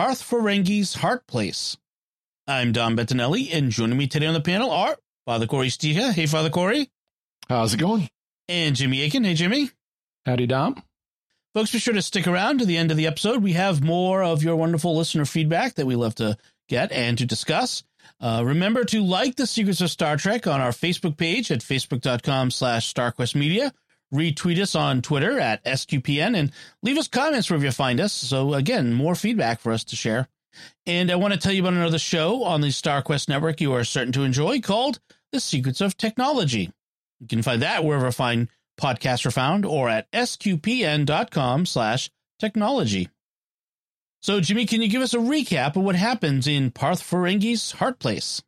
[0.00, 1.76] Parth Ferengi's Heart Place.
[2.46, 4.96] I'm Dom Bettinelli, and joining me today on the panel are
[5.26, 6.10] Father Cory Sticha.
[6.10, 6.88] Hey, Father Cory.
[7.50, 8.08] How's it going?
[8.48, 9.24] And Jimmy Akin.
[9.24, 9.68] Hey, Jimmy.
[10.24, 10.82] Howdy, Dom.
[11.52, 13.42] Folks, be sure to stick around to the end of the episode.
[13.42, 17.26] We have more of your wonderful listener feedback that we love to get and to
[17.26, 17.82] discuss.
[18.22, 22.52] Uh, remember to like the Secrets of Star Trek on our Facebook page at facebook.com
[22.52, 23.70] slash starquestmedia.
[24.12, 28.12] Retweet us on Twitter at SQPN and leave us comments wherever you find us.
[28.12, 30.28] So again, more feedback for us to share.
[30.84, 33.84] And I want to tell you about another show on the StarQuest network you are
[33.84, 34.98] certain to enjoy called
[35.30, 36.72] The Secrets of Technology.
[37.20, 38.48] You can find that wherever fine
[38.80, 43.08] podcasts are found or at sqpn.com slash technology.
[44.22, 47.98] So, Jimmy, can you give us a recap of what happens in Parth Ferengi's Heart
[47.98, 48.42] Place?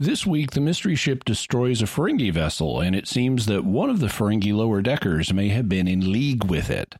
[0.00, 3.98] This week, the mystery ship destroys a Ferengi vessel, and it seems that one of
[3.98, 6.94] the Ferengi lower deckers may have been in league with it.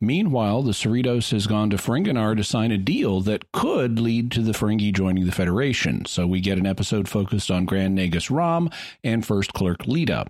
[0.00, 4.42] Meanwhile, the Cerritos has gone to Ferenginar to sign a deal that could lead to
[4.42, 8.68] the Ferengi joining the Federation, so we get an episode focused on Grand Nagus Rom
[9.04, 10.26] and First Clerk Leeta.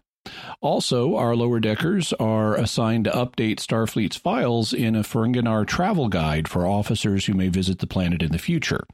[0.60, 6.46] Also, our lower deckers are assigned to update Starfleet's files in a Ferenginar travel guide
[6.48, 8.84] for officers who may visit the planet in the future.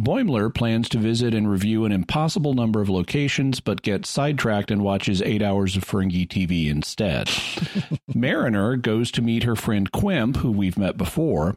[0.00, 4.82] Boimler plans to visit and review an impossible number of locations, but gets sidetracked and
[4.82, 7.28] watches eight hours of Ferengi TV instead.
[8.14, 11.56] Mariner goes to meet her friend Quimp, who we've met before,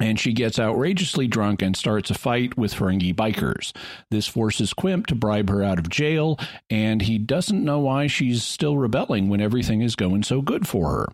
[0.00, 3.72] and she gets outrageously drunk and starts a fight with Ferengi bikers.
[4.10, 8.42] This forces Quimp to bribe her out of jail, and he doesn't know why she's
[8.42, 11.08] still rebelling when everything is going so good for her.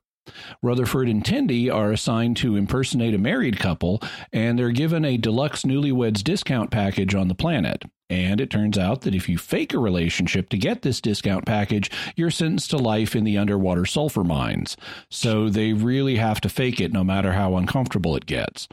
[0.62, 4.03] Rutherford and Tendi are assigned to impersonate a married couple,
[4.33, 7.84] and they're given a deluxe newlyweds discount package on the planet.
[8.09, 11.91] And it turns out that if you fake a relationship to get this discount package,
[12.15, 14.77] you're sentenced to life in the underwater sulfur mines.
[15.11, 18.69] So they really have to fake it no matter how uncomfortable it gets.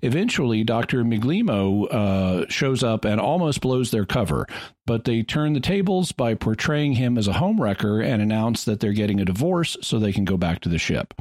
[0.00, 1.04] Eventually, Dr.
[1.04, 4.46] Migleemo uh, shows up and almost blows their cover,
[4.86, 8.92] but they turn the tables by portraying him as a homewrecker and announce that they're
[8.92, 11.14] getting a divorce so they can go back to the ship.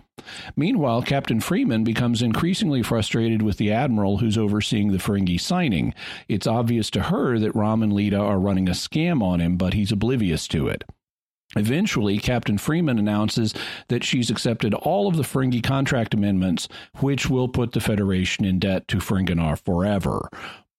[0.55, 5.94] Meanwhile, Captain Freeman becomes increasingly frustrated with the admiral who's overseeing the Ferengi signing.
[6.28, 9.73] It's obvious to her that Rom and Leeta are running a scam on him, but
[9.73, 10.83] he's oblivious to it.
[11.56, 13.53] Eventually, Captain Freeman announces
[13.88, 16.67] that she's accepted all of the Ferengi contract amendments,
[16.97, 20.29] which will put the Federation in debt to Ferenginar forever.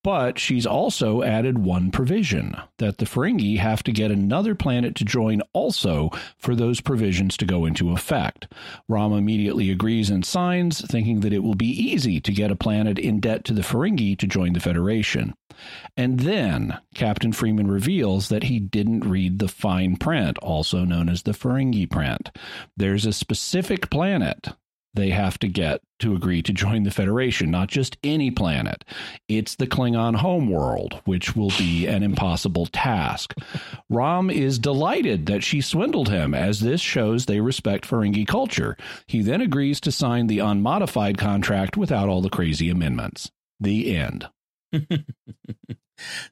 [0.08, 5.04] But she's also added one provision that the Ferengi have to get another planet to
[5.04, 6.08] join also
[6.38, 8.50] for those provisions to go into effect.
[8.88, 12.98] Rom immediately agrees and signs, thinking that it will be easy to get a planet
[12.98, 15.34] in debt to the Ferengi to join the Federation.
[15.94, 21.24] And then Captain Freeman reveals that he didn't read the fine print, also known as
[21.24, 22.30] the Ferengi print.
[22.78, 24.54] There's a specific planet
[24.98, 28.84] they have to get to agree to join the Federation, not just any planet.
[29.28, 33.34] It's the Klingon homeworld, which will be an impossible task.
[33.88, 38.76] Rom is delighted that she swindled him, as this shows they respect Ferengi culture.
[39.06, 43.30] He then agrees to sign the unmodified contract without all the crazy amendments.
[43.60, 44.28] The end.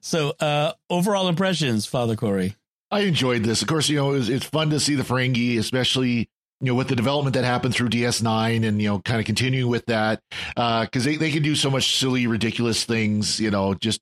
[0.01, 2.55] so, uh, overall impressions, Father Cory.
[2.89, 3.61] I enjoyed this.
[3.61, 6.29] Of course, you know, it was, it's fun to see the Ferengi, especially
[6.59, 9.69] you know, with the development that happened through DS9 and, you know, kind of continuing
[9.69, 10.21] with that,
[10.55, 14.01] because uh, they, they can do so much silly, ridiculous things, you know, just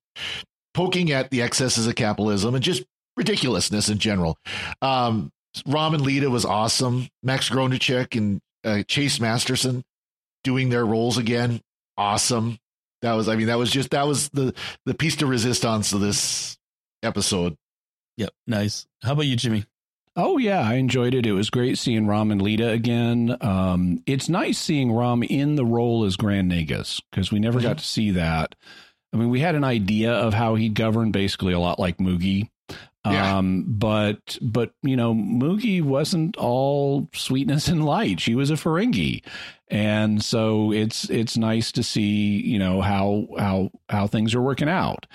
[0.74, 2.84] poking at the excesses of capitalism and just
[3.18, 4.38] ridiculousness in general.
[4.82, 5.32] Um,
[5.66, 7.08] and Leeta was awesome.
[7.24, 9.84] Max Grodénchik and uh, Chase Masterson
[10.44, 11.62] doing their roles again.
[11.98, 12.58] Awesome.
[13.02, 14.54] That was, I mean, that was just, that was the,
[14.86, 16.58] the piece de resistance of this
[17.04, 17.56] episode.
[18.18, 18.32] Yep.
[18.48, 18.88] Nice.
[19.04, 19.66] How about you, Jimmy?
[20.18, 21.26] Oh yeah, I enjoyed it.
[21.26, 23.36] It was great seeing Rom and Leeta again.
[23.42, 27.68] Um, it's nice seeing Rom in the role as Grand Nagus because we never mm-hmm.
[27.68, 28.56] got to see that.
[29.14, 32.50] I mean, we had an idea of how he'd govern, basically a lot like Moogie.
[33.06, 33.38] Yeah.
[33.38, 38.20] Um, but but you know, Moogie wasn't all sweetness and light.
[38.20, 39.24] She was a Ferengi,
[39.68, 44.70] and so it's it's nice to see you know how how how things are working
[44.70, 45.06] out.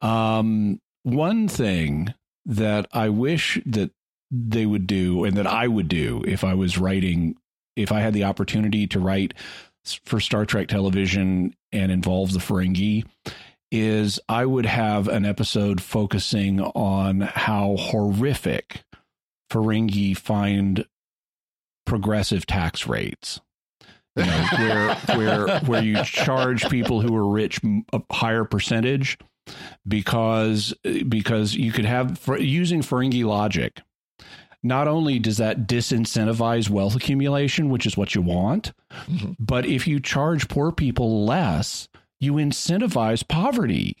[0.00, 2.14] Um, one thing
[2.46, 3.90] that I wish that
[4.30, 7.36] they would do and that I would do if I was writing
[7.76, 9.34] if I had the opportunity to write
[10.04, 13.04] for Star Trek television and involve the Ferengi
[13.72, 18.82] is I would have an episode focusing on how horrific
[19.50, 20.86] Ferengi find
[21.86, 23.40] progressive tax rates.
[24.16, 27.60] You know, where where where you charge people who are rich
[27.92, 29.18] a higher percentage
[29.86, 30.74] because
[31.08, 33.80] because you could have for using Ferengi logic.
[34.62, 38.72] Not only does that disincentivize wealth accumulation, which is what you want,
[39.06, 39.32] mm-hmm.
[39.38, 43.96] but if you charge poor people less, you incentivize poverty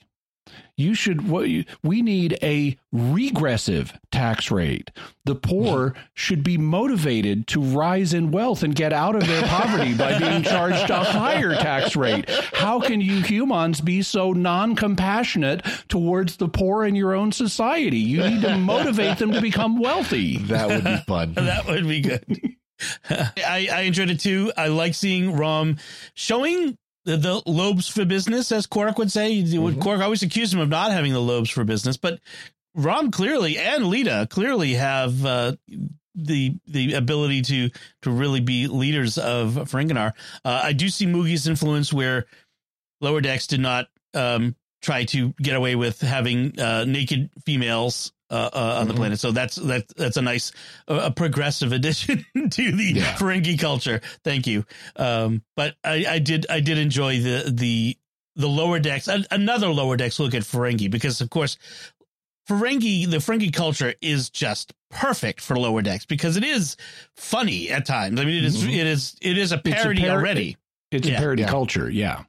[0.76, 4.90] you should we need a regressive tax rate.
[5.24, 9.94] The poor should be motivated to rise in wealth and get out of their poverty
[9.94, 12.28] by being charged a higher tax rate.
[12.52, 17.98] How can you humans be so non-compassionate towards the poor in your own society?
[17.98, 20.38] You need to motivate them to become wealthy.
[20.38, 21.34] That would be fun.
[21.50, 22.54] That would be good.
[23.10, 24.52] I, I enjoyed it too.
[24.56, 25.78] I like seeing Rom
[26.14, 26.78] showing
[27.10, 29.42] the, the lobes for business, as Quark would say.
[29.42, 29.80] Mm-hmm.
[29.80, 32.20] Quark always accused him of not having the lobes for business, but
[32.74, 35.56] Rom clearly and Leeta clearly have uh,
[36.14, 37.70] the the ability to
[38.02, 40.12] to really be leaders of Ferenginar.
[40.44, 42.26] Uh, I do see Moogie's influence where
[43.00, 48.50] Lower Decks did not um, try to get away with having uh, naked females uh,
[48.52, 49.00] uh, on the mm-hmm.
[49.00, 49.20] planet.
[49.20, 50.52] So that's that that's a nice
[50.88, 53.14] uh, a progressive addition to the yeah.
[53.16, 54.00] Ferengi culture.
[54.24, 54.64] Thank you.
[54.96, 57.96] Um, but I, I did I did enjoy the the
[58.36, 61.58] the lower decks another lower decks look at Ferengi because of course
[62.48, 66.76] Ferengi the Ferengi culture is just perfect for lower decks because it is
[67.16, 68.20] funny at times.
[68.20, 68.70] I mean it is, mm-hmm.
[68.70, 70.56] it is it is a parody a par- already.
[70.90, 71.14] It's yeah.
[71.14, 71.48] a parody yeah.
[71.48, 72.24] culture, yeah.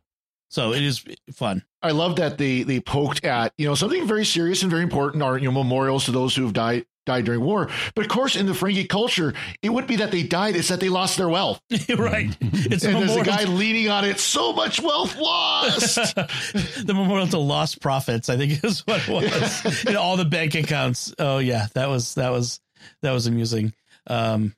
[0.51, 1.63] So it is fun.
[1.81, 5.23] I love that they they poked at you know something very serious and very important
[5.23, 7.69] are you know memorials to those who have died died during war.
[7.95, 10.81] But of course, in the Ferengi culture, it wouldn't be that they died; it's that
[10.81, 11.61] they lost their wealth.
[11.97, 12.35] right.
[12.41, 14.19] It's and there's a guy leaning on it.
[14.19, 15.95] So much wealth lost.
[16.15, 19.85] the memorial to lost profits, I think, is what it was.
[19.85, 21.13] in all the bank accounts.
[21.17, 22.59] Oh yeah, that was that was
[23.03, 23.73] that was amusing.
[24.05, 24.53] Um,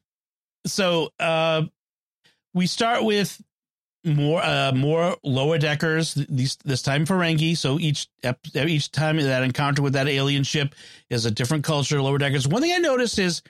[0.66, 1.64] so uh,
[2.56, 3.40] we start with
[4.06, 7.58] more uh more lower deckers these this time Ferengi.
[7.58, 8.08] So each
[8.56, 10.76] each time that encounter with that alien ship
[11.10, 12.02] is a different culture.
[12.02, 12.48] Lower deckers.
[12.48, 13.42] One thing I noticed is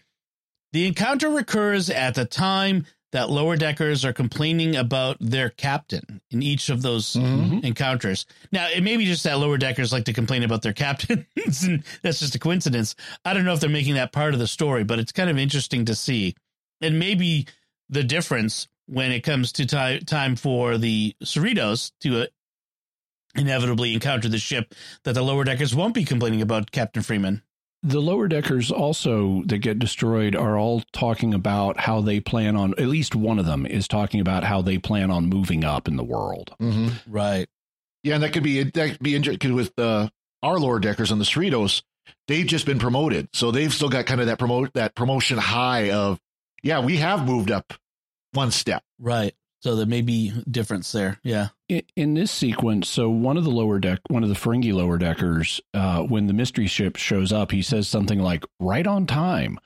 [0.71, 6.41] the encounter recurs at the time that lower deckers are complaining about their captain in
[6.41, 7.59] each of those mm-hmm.
[7.63, 8.25] encounters.
[8.51, 11.83] Now, it may be just that lower deckers like to complain about their captains, and
[12.01, 12.95] that's just a coincidence.
[13.23, 15.37] I don't know if they're making that part of the story, but it's kind of
[15.37, 16.35] interesting to see.
[16.81, 17.45] And maybe
[17.87, 22.25] the difference when it comes to time time for the Cerritos to uh,
[23.35, 27.41] inevitably encounter the ship that the lower deckers won't be complaining about Captain Freeman.
[27.85, 32.71] The lower deckers also that get destroyed are all talking about how they plan on.
[32.77, 35.97] At least one of them is talking about how they plan on moving up in
[35.97, 36.55] the world.
[36.61, 37.11] Mm-hmm.
[37.11, 37.47] Right.
[38.03, 40.09] Yeah, and that could be that could be interesting with uh,
[40.41, 41.83] our lower deckers on the Cerritos.
[42.27, 45.91] They've just been promoted, so they've still got kind of that promote that promotion high
[45.91, 46.19] of
[46.63, 47.73] yeah, we have moved up
[48.33, 48.83] one step.
[48.99, 49.33] Right.
[49.61, 51.19] So there may be difference there.
[51.23, 51.49] Yeah.
[51.69, 54.97] In, in, this sequence, so one of the lower deck, one of the Ferengi lower
[54.97, 59.57] deckers, uh, when the mystery ship shows up, he says something like "right on time,"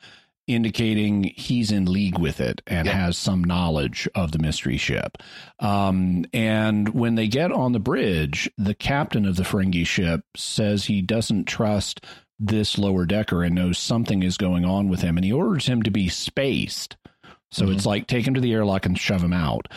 [0.46, 2.94] indicating he's in league with it and yep.
[2.94, 5.18] has some knowledge of the mystery ship.
[5.60, 10.86] Um, and when they get on the bridge, the captain of the Ferengi ship says
[10.86, 12.06] he doesn't trust
[12.40, 15.81] this lower decker and knows something is going on with him, and he orders him
[15.81, 16.97] to be spaced
[17.51, 17.73] so mm-hmm.
[17.73, 19.68] it's like take him to the airlock and shove him out.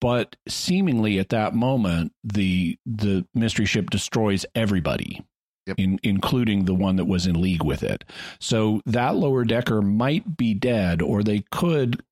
[0.00, 5.24] But seemingly at that moment, the the mystery ship destroys everybody.
[5.66, 5.78] Yep.
[5.78, 8.02] In, including the one that was in league with it.
[8.40, 12.02] So that lower decker might be dead, or they could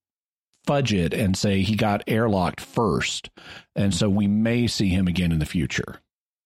[0.67, 3.31] fudge it and say he got airlocked first.
[3.75, 6.01] And so we may see him again in the future.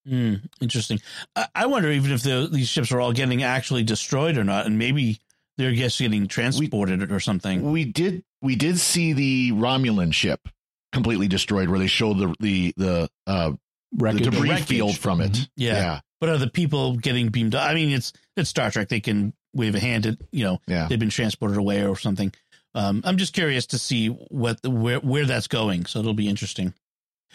[0.07, 1.01] Mm, interesting.
[1.35, 4.65] I, I, wonder even if the, these ships are all getting actually destroyed or not,
[4.65, 5.19] and maybe
[5.61, 7.71] they're just getting transported we, or something.
[7.71, 10.47] We did we did see the Romulan ship
[10.91, 13.51] completely destroyed, where they showed the the the uh
[13.91, 15.31] the debris the field from it.
[15.31, 15.43] Mm-hmm.
[15.57, 15.73] Yeah.
[15.73, 15.99] yeah.
[16.19, 17.67] But are the people getting beamed up?
[17.69, 18.89] I mean, it's it's Star Trek.
[18.89, 20.87] They can wave a hand at you know yeah.
[20.87, 22.33] they've been transported away or something.
[22.73, 25.85] Um, I'm just curious to see what the, where where that's going.
[25.85, 26.73] So it'll be interesting.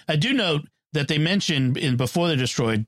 [0.08, 2.86] I do note that they mentioned in before they're destroyed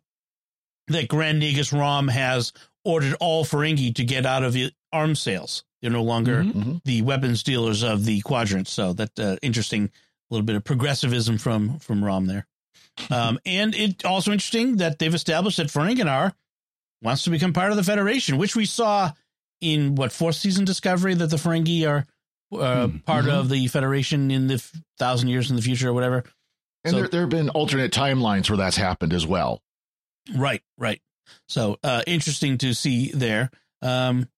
[0.89, 2.53] that Grand Nagus Rom has
[2.85, 4.57] ordered all Ferengi to get out of
[4.93, 5.65] arms sales.
[5.81, 6.59] They're no longer mm-hmm.
[6.59, 6.77] mm-hmm.
[6.85, 8.69] the weapons dealers of the quadrant.
[8.69, 9.91] So that uh, interesting
[10.31, 12.47] little bit of progressivism from from Rom there.
[13.11, 16.33] Um, and it also interesting that they've established that Ferenginar
[17.01, 19.13] wants to become part of the Federation, which we saw
[19.61, 22.05] in what fourth season Discovery that the Ferengi are
[22.53, 22.97] uh, Hmm.
[22.99, 23.31] part Mhm.
[23.39, 26.25] of the Federation in the f- thousand years in the future or whatever.
[26.83, 29.63] And So- there, there have been alternate timelines where that's happened as well.
[30.35, 31.01] Right, right.
[31.49, 33.51] So uh, interesting to see there.
[33.81, 34.29] Um,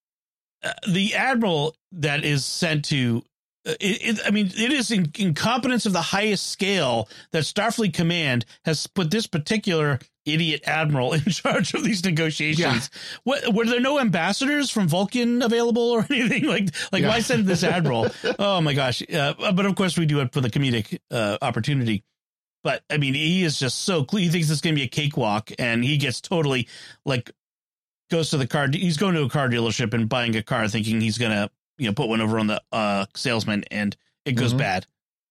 [0.62, 3.22] uh, the admiral that is sent to,
[3.66, 7.94] uh, it, it, I mean, it is in, incompetence of the highest scale that Starfleet
[7.94, 12.90] Command has put this particular idiot admiral in charge of these negotiations.
[13.24, 16.68] What, were there no ambassadors from Vulcan available or anything like?
[16.92, 17.08] Like, Yeah.
[17.08, 18.08] why send this admiral?
[18.38, 19.02] oh my gosh!
[19.12, 22.04] Uh, but of course, we do it for the comedic uh, opportunity.
[22.62, 24.24] But I mean, he is just so clear.
[24.24, 26.68] He thinks it's going to be a cakewalk, and he gets totally
[27.06, 27.30] like
[28.10, 28.68] goes to the car.
[28.72, 31.86] He's going to a car dealership and buying a car, thinking he's going to you
[31.86, 34.58] know put one over on the uh, salesman, and it goes Mhm.
[34.58, 34.86] bad.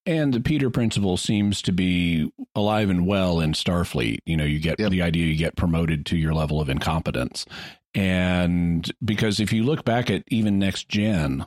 [0.05, 4.19] And the Peter principle seems to be alive and well in Starfleet.
[4.25, 4.89] You know, you get Yep.
[4.91, 7.45] the idea you get promoted to your level of incompetence.
[7.93, 11.45] And because if you look back at even Next Gen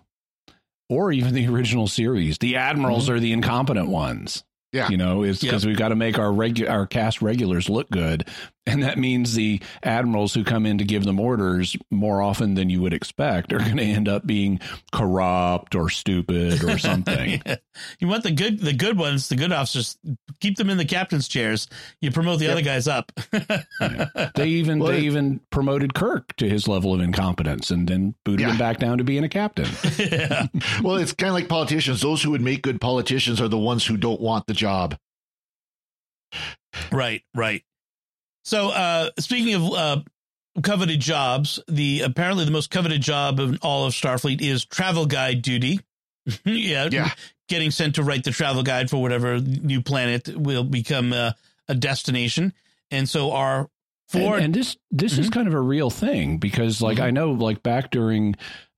[0.88, 4.44] or even the original series, the admirals are the incompetent ones.
[4.72, 4.88] Yeah.
[4.88, 8.28] You know, it's because we've got to make our regu- our cast regulars look good.
[8.64, 12.70] And that means the admirals who come in to give them orders more often than
[12.70, 14.60] you would expect are going to end up being
[14.92, 17.42] corrupt or stupid or something.
[17.44, 17.56] Yeah.
[17.98, 19.98] You want the good, the good ones, the good officers.
[20.40, 21.66] Keep them in the captain's chairs.
[22.00, 22.52] You promote the Yep.
[22.52, 23.10] other guys up.
[24.36, 28.14] They even Well, they it- even promoted Kirk to his level of incompetence and then
[28.24, 28.52] booted Yeah.
[28.52, 29.66] him back down to being a captain.
[29.98, 30.46] yeah.
[30.82, 32.00] Well, it's kind of like politicians.
[32.00, 34.96] Those who would make good politicians are the ones who don't want the job.
[36.90, 37.62] Right, right.
[38.44, 40.00] So, uh, speaking of uh,
[40.62, 45.42] coveted jobs, the apparently the most coveted job of all of Starfleet is travel guide
[45.42, 45.80] duty.
[46.44, 47.10] yeah, Yeah.
[47.48, 51.32] getting sent to write the travel guide for whatever new planet will become uh,
[51.68, 52.52] a destination.
[52.90, 53.68] And so, our
[54.08, 57.02] four and, and this this is kind of a real thing because like Mhm.
[57.04, 58.34] I know like back during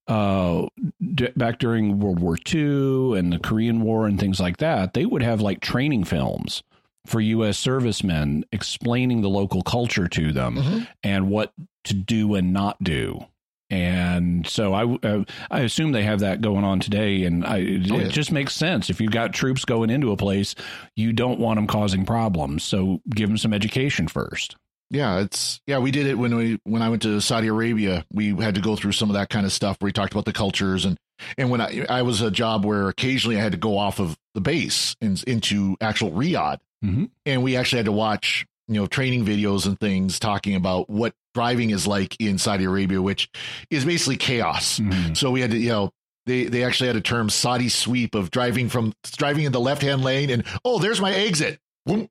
[0.06, 0.66] uh
[1.14, 5.06] d- back during World War II and the Korean War and things like that, they
[5.06, 6.62] would have like training films
[7.06, 10.88] for US servicemen explaining the local culture to them Mhm.
[11.02, 11.52] and what
[11.84, 13.26] to do and not do.
[13.70, 17.90] And so I, uh, I assume they have that going on today, and I, it,
[17.90, 18.02] Oh, yeah.
[18.06, 18.90] it just makes sense.
[18.90, 20.54] If you've got troops going into a place,
[20.96, 24.56] you don't want them causing problems, so give them some education first.
[24.90, 25.78] Yeah, it's yeah.
[25.78, 28.04] We did it when we when I went to Saudi Arabia.
[28.12, 30.26] We had to go through some of that kind of stuff where we talked about
[30.26, 30.96] the cultures and
[31.38, 34.16] and when I I was a job where occasionally I had to go off of
[34.34, 37.10] the base and into actual Riyadh, Mhm.
[37.26, 41.14] and we actually had to watch you know training videos and things talking about what
[41.34, 43.28] driving is like in Saudi Arabia, which
[43.70, 44.78] is basically chaos.
[44.78, 45.16] Mhm.
[45.16, 45.90] So we had to you know.
[46.26, 49.82] They, they actually had a term Saudi sweep of driving from driving in the left
[49.82, 52.08] hand lane and oh there's my exit Boom.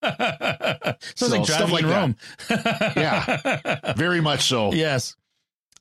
[1.14, 1.90] So, like stuff driving like in.
[1.90, 2.16] Rome.
[2.96, 3.92] Yeah.
[3.96, 5.16] very much so Yes.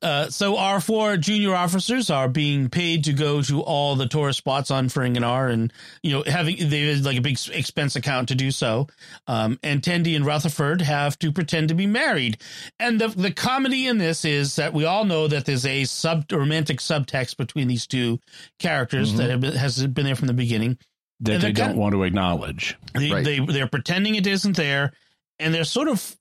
[0.01, 4.39] Uh, so our four junior officers are being paid to go to all the tourist
[4.39, 8.36] spots on Ferenginar and, you know, having, they have like a big expense account to
[8.36, 8.88] do so.
[9.27, 12.38] Um, and Tendi and Rutherford have to pretend to be married.
[12.79, 16.31] And the, the comedy in this is that we all know that there's a sub
[16.31, 18.20] romantic subtext between these two
[18.60, 19.17] characters Mhm.
[19.17, 20.77] that have been, has been there from the beginning.
[21.20, 22.75] That they don't kind- want to acknowledge.
[22.96, 23.24] They, Right.
[23.24, 24.93] they they're pretending it isn't there,
[25.38, 26.15] and they're sort of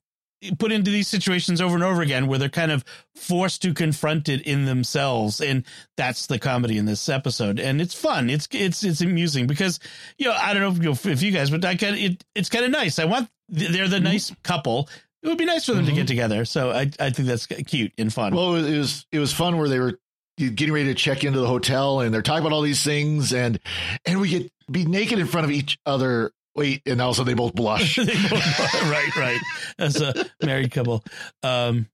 [0.57, 2.83] put into these situations over and over again where they're kind of
[3.15, 5.65] forced to confront it in themselves, and
[5.97, 7.59] that's the comedy in this episode.
[7.59, 8.29] And it's fun.
[8.29, 9.79] It's it's it's amusing because
[10.17, 12.23] you know I don't know if you, if you guys, but I kind of it,
[12.35, 12.99] it's kind of nice.
[12.99, 14.89] I want they're the nice couple.
[15.23, 15.95] It would be nice for them to Mhm.
[15.95, 16.45] get together.
[16.45, 18.33] So I I think that's cute and fun.
[18.33, 19.99] Well, it was it was fun where they were
[20.37, 23.59] getting ready to check into the hotel and they're talking about all these things and
[24.05, 26.31] and we get be naked in front of each other.
[26.55, 27.95] Wait, and also they both blush.
[27.97, 29.39] They both- right, right.
[29.79, 31.03] As a married couple.
[31.43, 31.87] Um,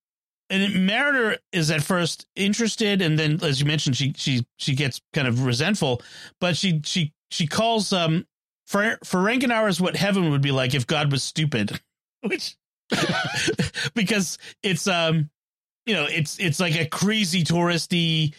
[0.50, 5.02] and Mariner is at first interested, and then, as you mentioned, she she she gets
[5.14, 6.02] kind of resentful.
[6.40, 8.26] But she she she calls um
[8.66, 11.80] for Ferenginar is what heaven would be like if God was stupid,
[12.22, 12.56] which
[13.94, 15.30] because it's um
[15.86, 18.34] you know it's it's like a crazy touristy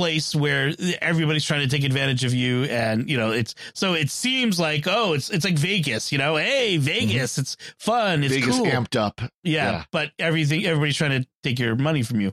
[0.00, 4.08] place where everybody's trying to take advantage of you and you know it's so it
[4.10, 8.56] seems like oh it's it's like Vegas you know hey Vegas it's fun it's Vegas
[8.56, 9.20] cool amped up.
[9.20, 9.84] yeah, Yeah.
[9.92, 12.32] but everything everybody's trying to take your money from you.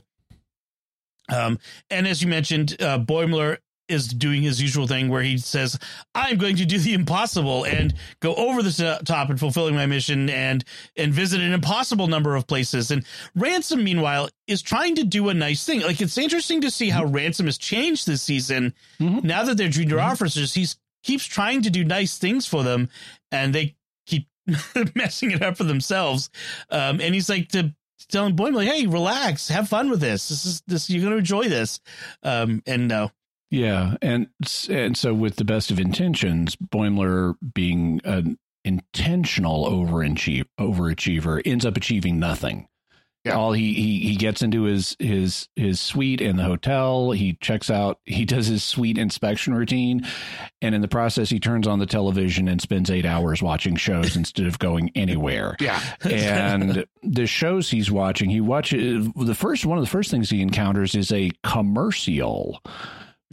[1.30, 1.58] Um,
[1.90, 3.58] and as you mentioned, uh, Boimler
[3.88, 5.78] is doing his usual thing where he says,
[6.14, 10.28] "I'm going to do the impossible and go over the top and fulfilling my mission
[10.30, 10.64] and
[10.96, 13.04] and visit an impossible number of places." And
[13.34, 15.80] Ransom, meanwhile, is trying to do a nice thing.
[15.80, 18.74] Like it's interesting to see how Ransom has changed this season.
[19.00, 19.24] Mhm.
[19.24, 22.88] Now that they're junior officers, he's keeps trying to do nice things for them,
[23.30, 23.76] and they
[24.06, 24.26] keep
[24.94, 26.28] messing it up for themselves.
[26.70, 27.74] Um, and he's like to
[28.08, 30.28] telling like, "Hey, relax, have fun with this.
[30.28, 30.90] This is this.
[30.90, 31.80] You're going to enjoy this."
[32.22, 33.10] Um, and no,
[33.50, 34.28] Yeah, and
[34.68, 41.76] and so with the best of intentions, Boimler being an intentional overachiever, overachiever ends up
[41.76, 42.68] achieving nothing.
[43.24, 43.32] Yeah.
[43.36, 47.10] All he, he he gets into his his his suite in the hotel.
[47.10, 47.98] He checks out.
[48.04, 50.06] He does his suite inspection routine,
[50.62, 54.14] and in the process, he turns on the television and spends eight hours watching shows
[54.16, 55.56] instead of going anywhere.
[55.60, 55.80] Yeah.
[56.04, 60.40] and the shows he's watching, he watches the first one of the first things he
[60.40, 62.62] encounters is a commercial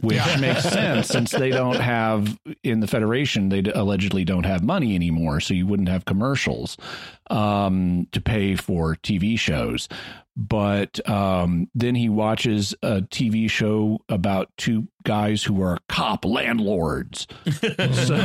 [0.00, 0.36] which Yeah.
[0.38, 5.40] makes sense since they don't have in the federation they allegedly don't have money anymore
[5.40, 6.76] so you wouldn't have commercials
[7.30, 9.88] um, to pay for tv shows.
[10.38, 17.26] But um, then he watches a tv show about two guys who are cop landlords.
[17.92, 18.16] So,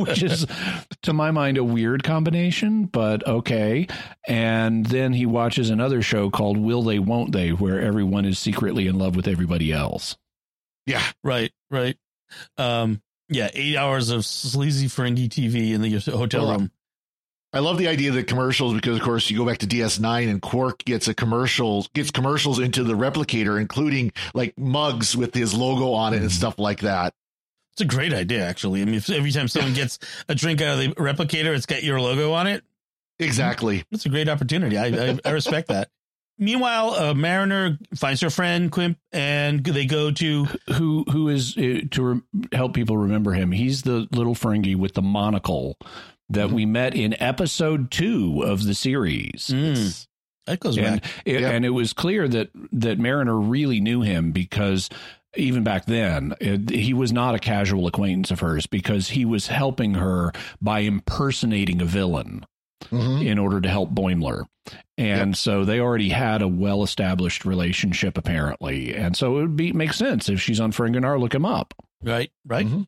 [0.00, 0.46] which is
[1.02, 3.86] to my mind a weird combination but okay.
[4.28, 8.86] And then he watches another show called will they won't they where everyone is secretly
[8.86, 10.16] in love with everybody else
[10.88, 11.02] Yeah.
[11.22, 11.96] Right, right.
[12.56, 16.70] Um, yeah, eight hours of sleazy Ferengi TV in the hotel room.
[17.52, 20.30] I love the idea of the commercials because, of course, you go back to DS9
[20.30, 25.54] and Quark gets a commercial, gets commercials into the replicator, including like mugs with his
[25.54, 27.14] logo on it and stuff like that.
[27.72, 28.82] It's a great idea, actually.
[28.82, 31.82] I mean, if every time someone gets a drink out of the replicator, it's got
[31.82, 32.64] your logo on it.
[33.18, 33.84] Exactly.
[33.90, 34.76] It's a great opportunity.
[34.76, 35.88] I, I, I respect that.
[36.38, 41.80] Meanwhile, uh, Mariner finds her friend Quimp, and they go to who who is uh,
[41.90, 42.20] to re-
[42.52, 43.50] help people remember him?
[43.52, 45.76] He's the little Ferengi with the monocle
[46.30, 49.48] that we met in episode 2 of the series.
[49.52, 50.06] Mm,
[50.46, 51.10] that goes and back.
[51.24, 51.50] it, Yeah.
[51.50, 54.88] and it was clear that that Mariner really knew him because
[55.36, 59.46] even back then it, he was not a casual acquaintance of hers because he was
[59.48, 62.44] helping her by impersonating a villain
[62.84, 63.24] Mhm.
[63.26, 64.44] in order to help Boimler.
[64.96, 68.94] And so they already had a well established relationship apparently.
[68.94, 71.74] And so it would be make sense if she's on Ferenginar, look him up.
[72.02, 72.66] Right, right.
[72.66, 72.86] Mhm.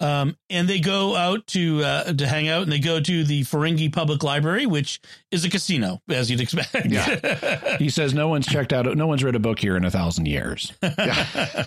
[0.00, 3.42] Um, and they go out to uh, to hang out, and they go to the
[3.42, 6.74] Ferengi Public Library, which is a casino, as you'd expect.
[6.86, 7.76] Yeah.
[7.78, 10.26] He says no one's checked out no one's read a book here in a thousand
[10.26, 10.72] years.
[10.82, 11.66] Yeah.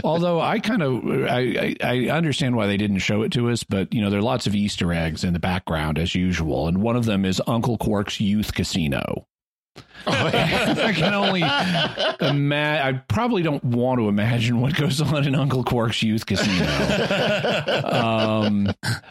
[0.04, 3.62] Although I kind of I, I I understand why they didn't show it to us,
[3.62, 6.82] but you know there are lots of Easter eggs in the background as usual, and
[6.82, 9.26] one of them is Uncle Quark's youth casino.
[10.08, 11.40] I can only
[12.20, 12.86] imagine.
[12.86, 16.64] I probably don't want to imagine what goes on in Uncle Quark's youth casino.
[17.84, 18.68] um,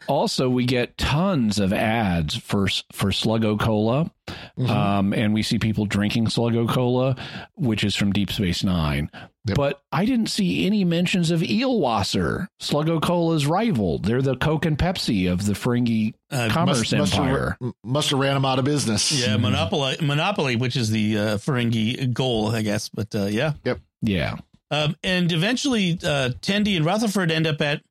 [0.08, 4.10] also, we get tons of ads for for Slug-o-Cola,
[4.58, 4.69] Mhm.
[4.69, 7.15] um, and we see people drinking Slug-o-Cola,
[7.56, 9.10] which is from Deep Space Nine.
[9.47, 9.55] Yep.
[9.58, 13.99] But I didn't see any mentions of Eelwasser, Slug-o-Cola's rival.
[13.99, 17.55] They're the Coke and Pepsi of the Ferengi Uh, commerce must, empire.
[17.62, 19.12] have, must have ran them out of business.
[19.12, 22.89] yeah, Monopoly, Monopoly, which is the uh, Ferengi goal, I guess.
[22.89, 24.38] But uh, yeah, yep, yeah.
[24.71, 27.81] um, and eventually, uh, Tendi and Rutherford end up at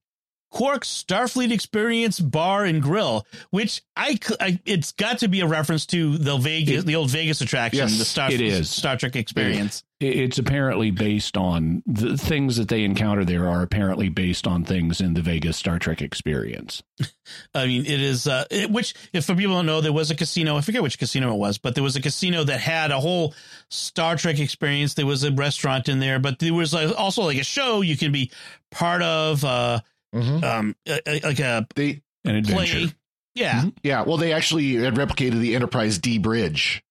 [0.55, 5.85] Quark's Starfleet Experience Bar and Grill, which I, I- it's got to be a reference
[5.87, 8.71] to the Vegas, the old Vegas attraction, Yes, the Star, it is.
[8.71, 9.83] Star Trek Experience.
[9.99, 14.65] It- It's apparently based on the things that they encounter there are apparently based on
[14.65, 16.85] things in the Vegas Star Trek experience.
[17.55, 20.15] I mean, it is, uh, it, which, if for people don't know, there was a
[20.15, 20.57] casino.
[20.57, 23.35] I forget which casino it was, but there was a casino that had a whole
[23.71, 24.95] Star Trek experience.
[24.95, 27.97] There was a restaurant in there, but there was like, also like a show you
[27.97, 28.31] can be
[28.71, 29.81] part of, uh,
[30.15, 30.43] Mhm.
[30.45, 32.79] um, a- a- like a They, An adventure.
[32.79, 32.95] play.
[33.35, 33.63] Yeah.
[33.63, 33.75] Mhm.
[33.83, 34.03] yeah.
[34.03, 36.83] Well, they actually had replicated the Enterprise D bridge.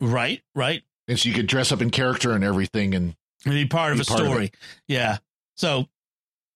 [0.00, 0.42] Right.
[0.54, 0.82] Right.
[1.08, 2.94] And so you could dress up in character and everything.
[2.94, 4.50] And And be part of Be a part of story.
[4.86, 5.18] yeah.
[5.56, 5.88] So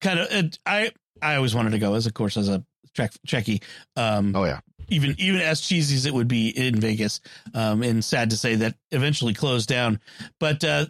[0.00, 3.12] kind of, it, I, I always wanted to go as, of course, as a Trek
[3.26, 3.62] Trekkie.
[3.96, 4.60] Um, oh, yeah.
[4.88, 7.20] even even as cheesy as it would be in Vegas,
[7.54, 9.98] um, and sad to say that eventually closed down.
[10.38, 10.86] But uh,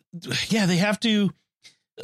[0.49, 1.31] yeah, they have to.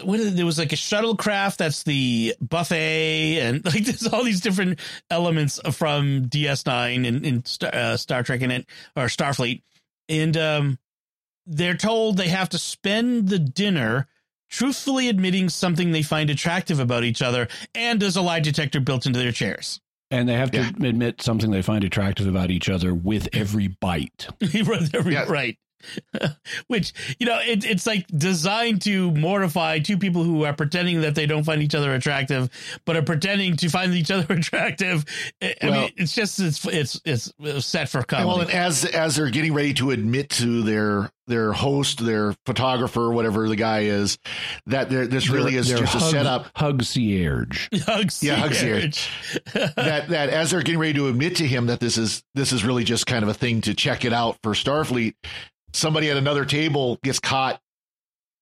[0.05, 4.41] What is, there was like a shuttlecraft that's the buffet, and like there's all these
[4.41, 9.63] different elements from DS9 and, and Star, uh, Star Trek in it or Starfleet,
[10.09, 10.79] and um,
[11.47, 14.07] they're told they have to spend the dinner
[14.51, 19.07] truthfully admitting something they find attractive about each other, and there's a lie detector built
[19.07, 19.81] into their chairs.
[20.11, 20.69] And they have to Yeah.
[20.89, 24.27] admit something they find attractive about each other with every bite.
[24.41, 25.25] right, every- Yeah.
[25.29, 25.59] right.
[26.67, 31.15] Which you know, it, it's like designed to mortify two people who are pretending that
[31.15, 32.51] they don't find each other attractive,
[32.85, 35.05] but are pretending to find each other attractive.
[35.43, 37.33] I I Well- mean, it's just it's it's it's
[37.67, 38.29] set for comedy.
[38.29, 43.11] well, and as as they're getting ready to admit to their their host, their photographer,
[43.13, 44.19] whatever the guy is,
[44.67, 46.47] that there this really is Their just a hug- setup.
[46.57, 47.69] Hug Sierge.
[47.85, 48.77] Hugs Yeah, hugs here.
[48.77, 49.11] marriage.
[49.55, 52.65] that that as they're getting ready to admit to him that this is this is
[52.65, 55.15] really just kind of a thing to check it out for Starfleet,
[55.73, 57.61] somebody at another table gets caught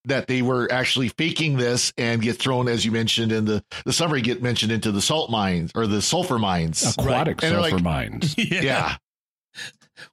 [0.05, 3.93] that they were actually faking this and get thrown, as you mentioned in the the
[3.93, 7.77] summary, get mentioned into the salt mines or the sulfur mines, aquatic And they're sulfur
[7.77, 8.35] like- mines.
[8.39, 8.61] yeah.
[8.63, 8.97] yeah.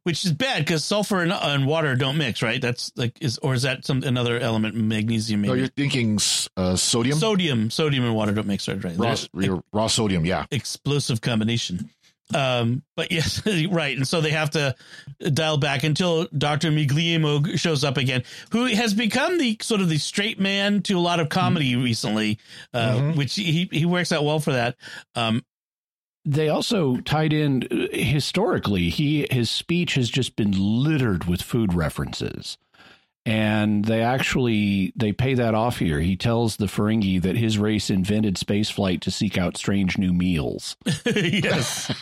[0.03, 2.61] which is bad because sulfur and, and water don't mix, right?
[2.61, 4.75] That's like is or is that some another element?
[4.75, 6.17] Magnesium, No, you're thinking
[6.57, 8.81] uh, sodium, sodium, sodium and water don't mix, right?
[8.83, 9.27] Right.
[9.33, 10.25] raw, raw sodium.
[10.25, 11.89] Yeah, explosive combination.
[12.33, 13.95] Um, but yes, right.
[13.97, 14.75] And so they have to
[15.31, 16.71] dial back until Dr.
[16.71, 21.01] Migleemo shows up again, who has become the sort of the straight man to a
[21.01, 22.39] lot of comedy recently,
[22.73, 23.15] uh, Mhm.
[23.17, 24.75] which he, he works out well for that.
[25.15, 25.43] Um,
[26.25, 28.89] They also tied in uh, historically.
[28.89, 32.57] He his speech has just been littered with food references,
[33.25, 35.99] and they actually they pay that off here.
[35.99, 40.75] He tells the Ferengi that his race invented spaceflight to seek out strange new meals,
[41.05, 41.89] yes.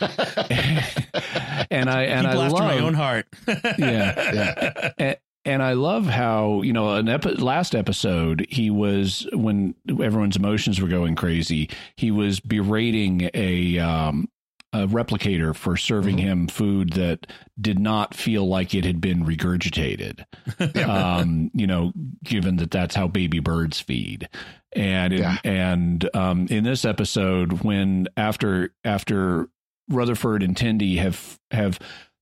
[1.70, 3.26] and I and I People after love my own heart.
[3.46, 3.72] yeah.
[3.78, 9.74] yeah, and, and I love how you know an epi- last episode he was when
[9.88, 11.70] everyone's emotions were going crazy.
[11.96, 14.28] He was berating a um,
[14.72, 16.20] a replicator for serving Mhm.
[16.20, 17.26] him food that
[17.60, 20.24] did not feel like it had been regurgitated.
[20.88, 21.92] um, you know,
[22.24, 24.28] given that that's how baby birds feed.
[24.74, 25.36] And in, Yeah.
[25.44, 29.48] and um, in this episode, when after after
[29.90, 31.78] Rutherford and Tendi have have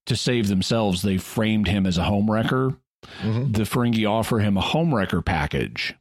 [0.06, 2.76] to save themselves, they framed him as a homewrecker.
[3.22, 3.54] Mhm.
[3.54, 5.94] The Ferengi offer him a homewrecker package.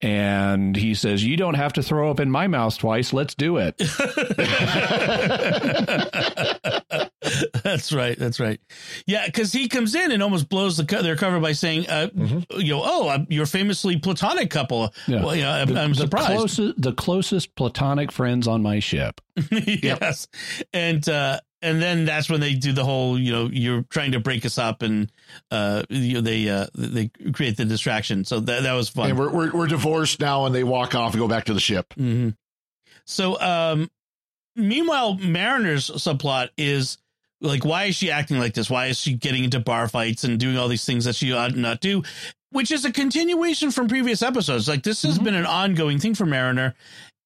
[0.00, 3.12] And he says, You don't have to throw up in my mouth twice.
[3.12, 3.76] Let's do it.
[7.64, 8.18] that's right.
[8.18, 8.60] That's right.
[9.06, 12.08] Yeah, because he comes in and almost blows the co- their cover by saying, uh,
[12.16, 12.44] Mhm.
[12.62, 15.24] "You know, oh, I'm, you're famously platonic couple." Yeah.
[15.24, 19.20] Well, you know, I'm, The, I'm the closest, the closest platonic friends on my ship.
[19.50, 20.28] yes,
[20.72, 24.20] and uh, and then that's when they do the whole, you know, you're trying to
[24.20, 25.10] break us up, and
[25.50, 28.24] uh, you know, they uh, they create the distraction.
[28.24, 29.10] So that that was fun.
[29.10, 31.60] and we're, we're we're divorced now, and they walk off and go back to the
[31.60, 31.92] ship.
[31.94, 32.30] hmm
[33.06, 33.90] So, um,
[34.56, 36.98] meanwhile, Mariner's subplot is
[37.40, 38.68] like, why is she acting like this?
[38.70, 41.54] Why is she getting into bar fights and doing all these things that she ought
[41.56, 42.02] not do?
[42.50, 44.68] Which is a continuation from previous episodes.
[44.68, 45.24] Like this has Mhm.
[45.24, 46.74] been an ongoing thing for Mariner,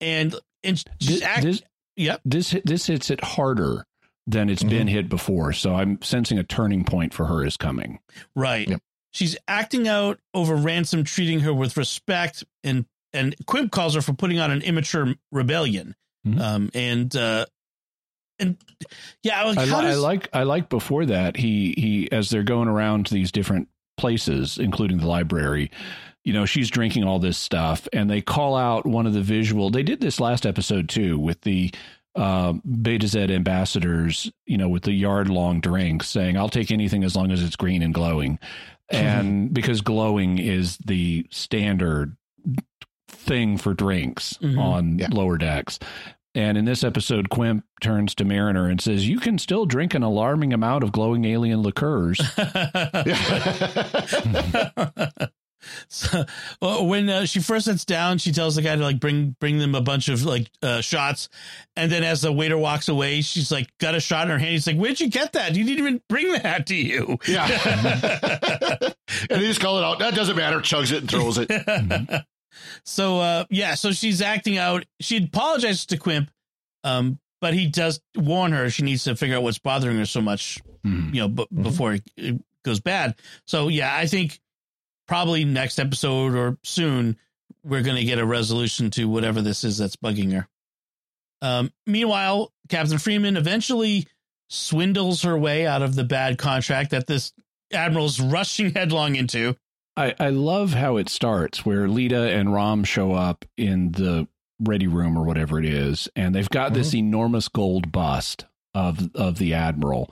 [0.01, 1.63] and and she's This, act- this,
[1.97, 2.21] yep.
[2.25, 3.85] this this hits it harder
[4.27, 5.53] than it's been hit before.
[5.53, 7.99] So I'm sensing a turning point for her is coming.
[8.37, 8.69] Right.
[8.69, 8.81] Yep.
[9.11, 14.15] She's acting out over Ransom treating her with respect and and Quimp calls her for
[14.15, 15.95] putting on an immature rebellion.
[16.27, 16.41] Mhm.
[16.41, 17.47] Um and uh
[18.39, 18.57] and
[19.23, 22.69] yeah, like I, li- I like I like before that he he as they're going
[22.69, 25.71] around to these different places, including the library.
[26.25, 29.71] You know, she's drinking all this stuff, and they call out one of the visual.
[29.71, 31.73] They did this last episode too with the
[32.15, 34.31] uh, Betazed ambassadors.
[34.47, 37.57] You know, with the yard long drinks, saying, "I'll take anything as long as it's
[37.57, 38.39] green and glowing,"
[38.91, 42.17] and because glowing is the standard
[43.09, 44.59] thing for drinks Mhm.
[44.59, 45.09] on Yeah.
[45.13, 45.79] lower decks.
[46.35, 50.03] And in this episode, Quimp turns to Mariner and says, You can still drink an
[50.03, 52.19] alarming amount of glowing alien liqueurs.
[55.89, 56.25] so,
[56.61, 59.59] well, when uh, she first sits down, she tells the guy to like bring bring
[59.59, 61.29] them a bunch of like uh, shots,
[61.77, 64.51] and then as the waiter walks away, she's like got a shot in her hand.
[64.53, 65.55] He's like, "Where'd you get that?
[65.55, 67.47] You didn't even bring that to you." yeah,
[69.31, 69.99] and they just call it out.
[69.99, 70.59] That doesn't matter.
[70.59, 71.51] Chugs it and throws it.
[72.85, 74.85] so uh, yeah, so she's acting out.
[75.01, 76.31] She apologizes to Quimp,
[76.85, 80.21] um, but he does warn her she needs to figure out what's bothering her so
[80.21, 81.15] much Mhm.
[81.15, 81.63] you know, b- Mhm.
[81.63, 83.15] before it, it goes bad.
[83.47, 84.41] So yeah, I think
[85.13, 87.19] probably next episode or soon
[87.63, 90.49] we're going to get a resolution to whatever this is that's bugging her.
[91.43, 94.07] Um, meanwhile, Captain Freeman eventually
[94.49, 97.35] swindles her way out of the bad contract that this
[97.75, 99.55] admiral's rushing headlong into.
[99.99, 104.27] I, I love how it starts where Leeta and Rom show up in the
[104.61, 109.37] ready room or whatever it is, and they've got this enormous gold bust of of
[109.37, 110.11] the admiral.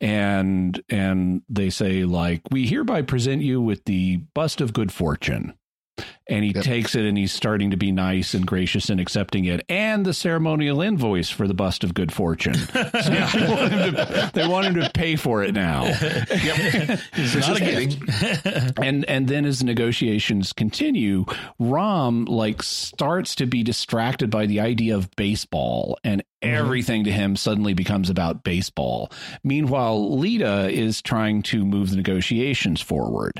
[0.00, 5.54] And and they say like we hereby present you with the bust of good fortune.
[6.30, 6.64] And he Yep.
[6.64, 10.14] takes it and he's starting to be nice and gracious and accepting it, and the
[10.14, 12.54] ceremonial invoice for the bust of good fortune.
[13.00, 15.84] So they, want him to, they want him to pay for it now.
[17.12, 18.78] It's not a gift.
[18.82, 21.24] and and then as the negotiations continue
[21.58, 26.54] rom like starts to be distracted by the idea of baseball and mm-hmm.
[26.54, 29.10] everything to him suddenly becomes about baseball
[29.44, 33.32] meanwhile Leeta is trying to move the negotiations forward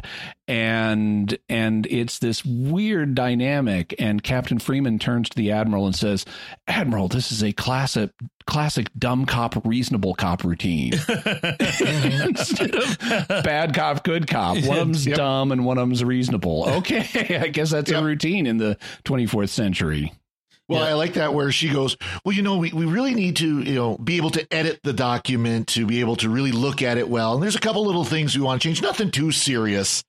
[0.49, 2.80] and and it's this weird
[3.15, 3.95] dynamic.
[3.99, 6.25] And Captain Freeman turns to the admiral and says,
[6.67, 8.11] "Admiral, this is a classic,
[8.47, 10.93] classic dumb cop, reasonable cop routine.
[11.81, 12.99] Instead of
[13.45, 14.57] bad cop, good cop.
[14.65, 15.17] One of them's Yep.
[15.17, 16.69] dumb and one of them's reasonable.
[16.81, 18.01] Okay, I guess that's Yep.
[18.01, 20.13] a routine in the 24th century.
[20.69, 20.91] Well, Yeah.
[20.91, 23.75] I like that where she goes, well, you know, we, we really need to, you
[23.75, 27.09] know, be able to edit the document to be able to really look at it
[27.09, 27.35] well.
[27.35, 30.03] And there's a couple little things we want to change, nothing too serious.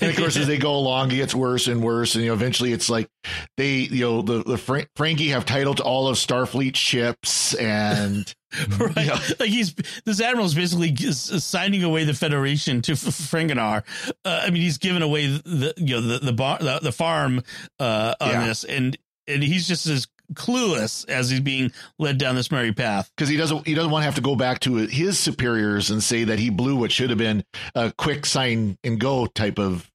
[0.00, 2.14] And of course, as they go along, it gets worse and worse.
[2.14, 3.08] And, you know, eventually it's like
[3.56, 7.54] they, you know, the, the Fra- Frankie have title to all of Starfleet ships.
[7.54, 8.32] And
[8.78, 8.96] right.
[8.96, 9.18] Yeah.
[9.40, 13.34] Like he's this admiral is basically signing away the Federation to F-.
[13.34, 13.82] Uh,
[14.24, 17.42] I mean, he's given away the you know the the bar the, the farm
[17.80, 18.46] uh, on Yeah.
[18.46, 23.10] this, and and he's just as clueless as he's being led down this merry path.
[23.16, 26.02] because he doesn't, he doesn't want to have to go back to his superiors and
[26.02, 29.88] say that he blew what should have been a quick sign and go type of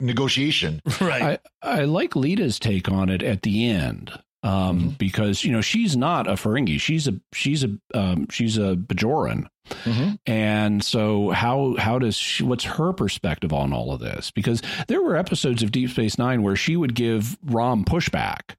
[0.00, 0.80] negotiation.
[1.00, 1.40] Right.
[1.62, 4.12] I, I like Leeta's take on it at the end.
[4.44, 4.98] Um, Mhm.
[4.98, 9.46] because you know she's not a Ferengi, she's a she's a um, she's a Bajoran,
[9.84, 10.18] Mhm.
[10.26, 14.32] and so how how does she, what's her perspective on all of this?
[14.32, 18.56] Because there were episodes of Deep Space Nine where she would give Rom pushback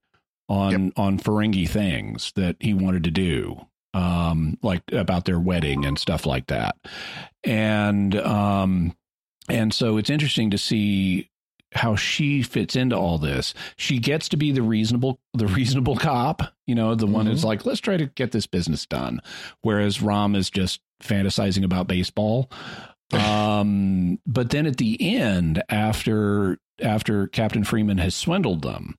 [0.54, 5.98] on on Ferengi things that he wanted to do, um, like about their wedding and
[5.98, 6.76] stuff like that,
[7.44, 8.96] and um,
[9.50, 11.30] and so it's interesting to see
[11.76, 13.54] how she fits into all this.
[13.78, 17.30] She gets to be the reasonable the reasonable cop, you know, the one Mhm.
[17.30, 19.20] who's like, let's try to get this business done.
[19.64, 22.50] Whereas Rom is just fantasizing about baseball.
[23.12, 28.96] Um, but then at the end, after after Captain Freeman has swindled them,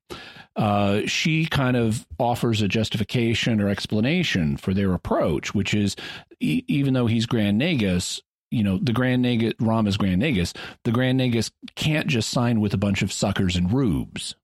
[0.56, 5.96] uh, she kind of offers a justification or explanation for their approach, which is
[6.40, 8.20] e- even though he's Grand Nagus,
[8.52, 12.60] you know, the Grand Nagus, Rom is Grand Nagus, the Grand Nagus can't just sign
[12.60, 14.36] with a bunch of suckers and rubes.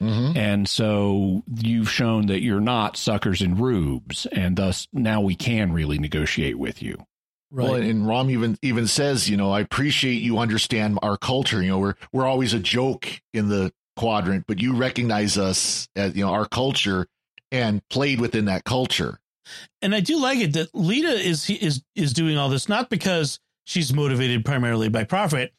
[0.00, 0.36] Mhm.
[0.36, 5.72] And so you've shown that you're not suckers and rubes, and thus now we can
[5.72, 7.06] really negotiate with you.
[7.54, 7.70] Right.
[7.70, 11.62] Well, and Rom even even says, you know, I appreciate you understand our culture.
[11.62, 16.16] You know, we're we're always a joke in the quadrant, but you recognize us as
[16.16, 17.06] you know our culture
[17.52, 19.20] and played within that culture.
[19.82, 23.38] and I do like it that Leeta is is is doing all this not because
[23.64, 25.52] she's motivated primarily by profit.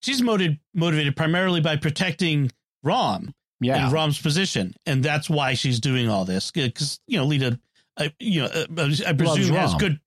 [0.00, 2.50] She's motivated motivated primarily by protecting
[2.82, 3.84] Rom Yeah.
[3.84, 6.50] and Rom's position, and that's why she's doing all this.
[6.50, 7.58] Because you know, Leeta,
[7.98, 8.66] I, you know, uh,
[9.06, 10.00] I presume has good.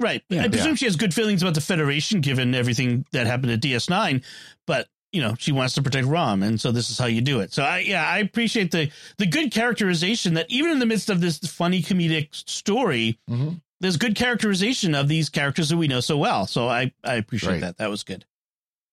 [0.00, 0.42] Right, Yeah.
[0.44, 4.22] I presume she has good feelings about the Federation, given everything that happened at DS9.
[4.66, 7.40] But you know, she wants to protect Rom, and so this is how you do
[7.40, 7.52] it.
[7.52, 11.20] So I, yeah, I appreciate the the good characterization that even in the midst of
[11.20, 13.50] this funny comedic story, Mm-hmm.
[13.80, 16.46] there's good characterization of these characters that we know so well.
[16.46, 17.60] So I I appreciate Right.
[17.60, 17.76] that.
[17.78, 18.24] That was good.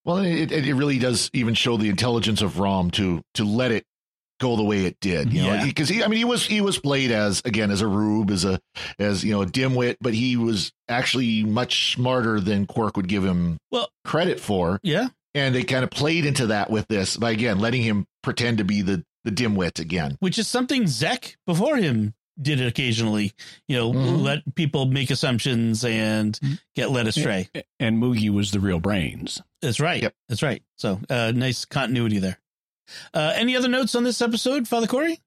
[0.06, 3.86] Well, it it really does even show the intelligence of Rom to to let it
[4.40, 5.32] go the way it did.
[5.34, 5.66] You know, Yeah.
[5.66, 8.46] because he, I mean, he was he was played as again as a rube, as
[8.46, 8.60] a
[8.98, 13.24] as you know a dimwit, but he was actually much smarter than Quark would give
[13.24, 14.80] him Well- credit for.
[14.84, 18.58] Yeah, and they kind of played into that with this by again letting him pretend
[18.60, 20.16] to be the the dimwit again.
[20.20, 23.34] which is something Zek before him did occasionally.
[23.68, 24.22] You know, Mhm.
[24.24, 26.40] let people make assumptions and
[26.74, 27.50] get led astray.
[27.82, 29.42] And Moogie was the real brains.
[29.62, 30.02] That's right.
[30.02, 30.14] Yep.
[30.30, 30.64] That's right.
[30.78, 32.40] So uh, nice continuity there.
[33.14, 35.20] Uh, any other notes on this episode, Father Cory?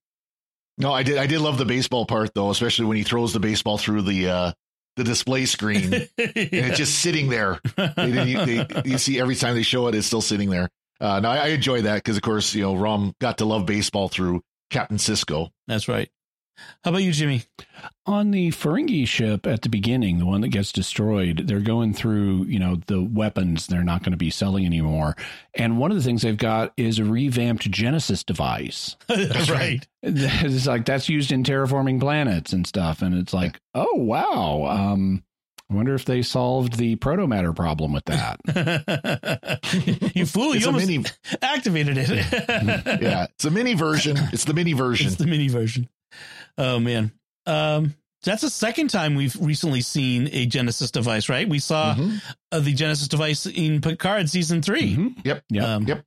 [0.79, 3.41] No, I did I did love the baseball part though, especially when he throws the
[3.41, 4.53] baseball through the uh
[4.97, 7.59] the display screen and it's just sitting there.
[7.77, 10.69] They didn't, they, you see every time they show it, it's still sitting there.
[11.01, 13.67] Uh, no, I, I enjoy that because of course you know Rom got to love
[13.67, 15.51] baseball through Captain Sisko.
[15.67, 16.11] That's right.
[16.85, 17.43] How about you, Jimmy?
[18.07, 22.45] On the Ferengi ship at the beginning, the one that gets destroyed, they're going through,
[22.45, 25.17] you know, the weapons they're not going to be selling anymore.
[25.55, 28.97] And one of the things they've got is a revamped Genesis device.
[29.09, 29.87] That's right.
[30.03, 33.03] It's like that's used in terraforming planets and stuff.
[33.03, 34.65] And it's like, oh wow.
[34.65, 35.23] Um
[35.73, 38.41] I wonder if they solved the proto matter problem with that.
[40.15, 40.53] you fool!
[40.53, 41.05] It's you a almost mini,
[41.41, 42.09] activated it.
[43.01, 44.19] yeah, it's a mini version.
[44.35, 45.07] It's the mini version.
[45.07, 45.89] It's the mini version.
[46.59, 47.13] Oh man.
[47.47, 51.49] Um that's the second time we've recently seen a Genesis device, right?
[51.49, 52.23] We saw Mhm.
[52.53, 55.25] uh, the Genesis device in Picard season 3 Mhm.
[55.25, 55.45] Yep.
[55.51, 55.65] Yep.
[55.65, 56.05] Um, Yep.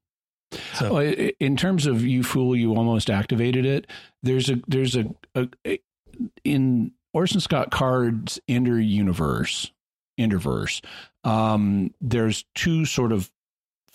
[0.76, 3.88] So Well, in terms of you fool, you almost activated it.
[4.24, 5.80] There's a there's a, a, a
[6.46, 9.72] in Orson Scott Card's Ender universe,
[10.20, 10.82] Enderverse.
[11.26, 13.30] Um, there's two sort of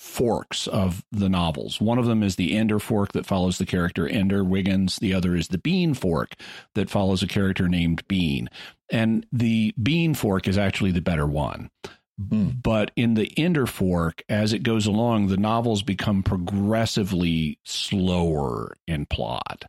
[0.00, 1.78] forks of the novels.
[1.78, 4.96] One of them is the Ender fork that follows the character Ender Wiggins.
[4.96, 6.34] The other is the Bean fork
[6.74, 8.48] that follows a character named Bean.
[8.90, 11.70] And the Bean fork is actually the better one.
[12.18, 12.62] Mm.
[12.62, 19.04] But in the Ender Fork, as it goes along, the novels become progressively slower in
[19.06, 19.64] plot.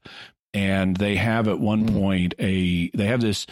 [0.53, 1.99] And they have at one Mm.
[1.99, 3.47] point a they have this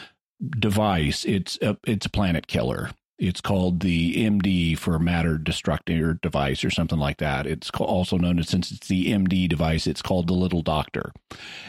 [0.58, 1.26] device.
[1.26, 2.92] It's a it's a planet killer.
[3.20, 7.46] It's called the MD for matter destructor device or something like that.
[7.46, 11.12] It's also known as since it's the MD device, it's called the Little Doctor.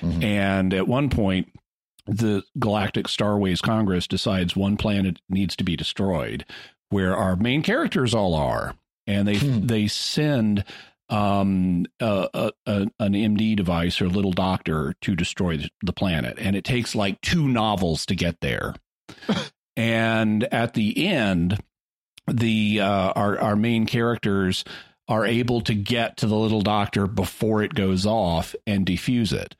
[0.00, 0.22] Mhm.
[0.22, 1.52] And at one point,
[2.06, 6.44] the Galactic Starways Congress decides one planet needs to be destroyed,
[6.88, 8.74] where our main characters all are,
[9.06, 9.66] and they Hmm.
[9.66, 10.64] they send
[11.08, 16.54] um a, a, a, an MD device or little doctor to destroy the planet, and
[16.54, 18.74] it takes like two novels to get there.
[19.80, 21.58] and at the end,
[22.26, 24.62] the uh, our our main characters
[25.08, 29.56] are able to get to the little doctor before it goes off and defuse it.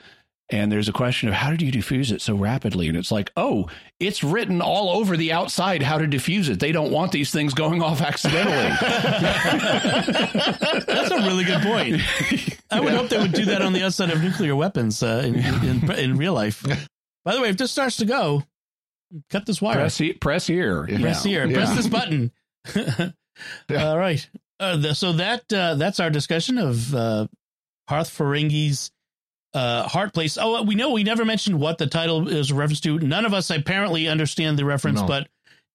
[0.50, 2.88] And there's a question of how did you defuse it so rapidly?
[2.88, 6.60] And it's like, oh, it's written all over the outside how to defuse it.
[6.60, 8.56] They don't want these things going off accidentally.
[10.86, 12.02] That's a really good point.
[12.70, 15.36] I would hope they would do that on the outside of nuclear weapons uh, in,
[15.36, 16.62] in, in real life.
[17.24, 18.44] By the way, if this starts to go,
[19.30, 19.76] cut this wire.
[19.76, 20.86] press, press here.
[20.88, 21.00] Yeah.
[21.00, 21.46] press here.
[21.46, 21.54] Yeah.
[21.54, 22.32] Press this button.
[23.70, 24.28] All right.
[24.58, 27.26] Uh, the, so that uh, that's our discussion of uh,
[27.86, 28.90] Parth Ferengi's
[29.54, 30.36] uh, Heart Place.
[30.40, 32.98] Oh, we know we never mentioned what the title is a reference to.
[32.98, 35.06] None of us apparently understand the reference, No.
[35.06, 35.28] but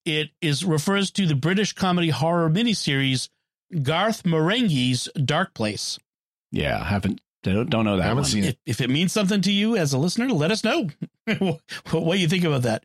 [0.06, 3.30] it is refers to the British comedy horror miniseries
[3.82, 5.98] Garth Marenghi's Dark Place.
[6.52, 7.20] Yeah, haven't
[7.54, 8.32] don't, don't know that I haven't one.
[8.32, 8.58] seen it.
[8.66, 10.90] If, if it means something to you as a listener, let us know
[11.40, 12.84] what, what you think about that.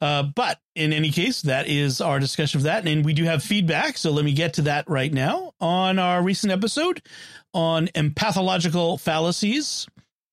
[0.00, 2.86] Uh, but in any case, that is our discussion of that.
[2.86, 3.98] And we do have feedback.
[3.98, 5.52] So let me get to that right now.
[5.60, 7.02] On our recent episode
[7.54, 9.86] on empathological fallacies,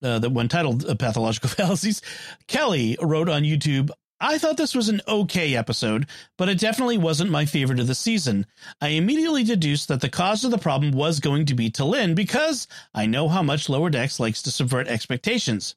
[0.03, 2.01] uh, the one titled uh, Pathological Fallacies,
[2.47, 3.89] Kelly wrote on YouTube,
[4.25, 6.07] I thought this was an okay episode,
[6.38, 8.45] but it definitely wasn't my favorite of the season.
[8.79, 12.69] I immediately deduced that the cause of the problem was going to be T'Lyn because
[12.93, 15.75] I know how much Lower Decks likes to subvert expectations.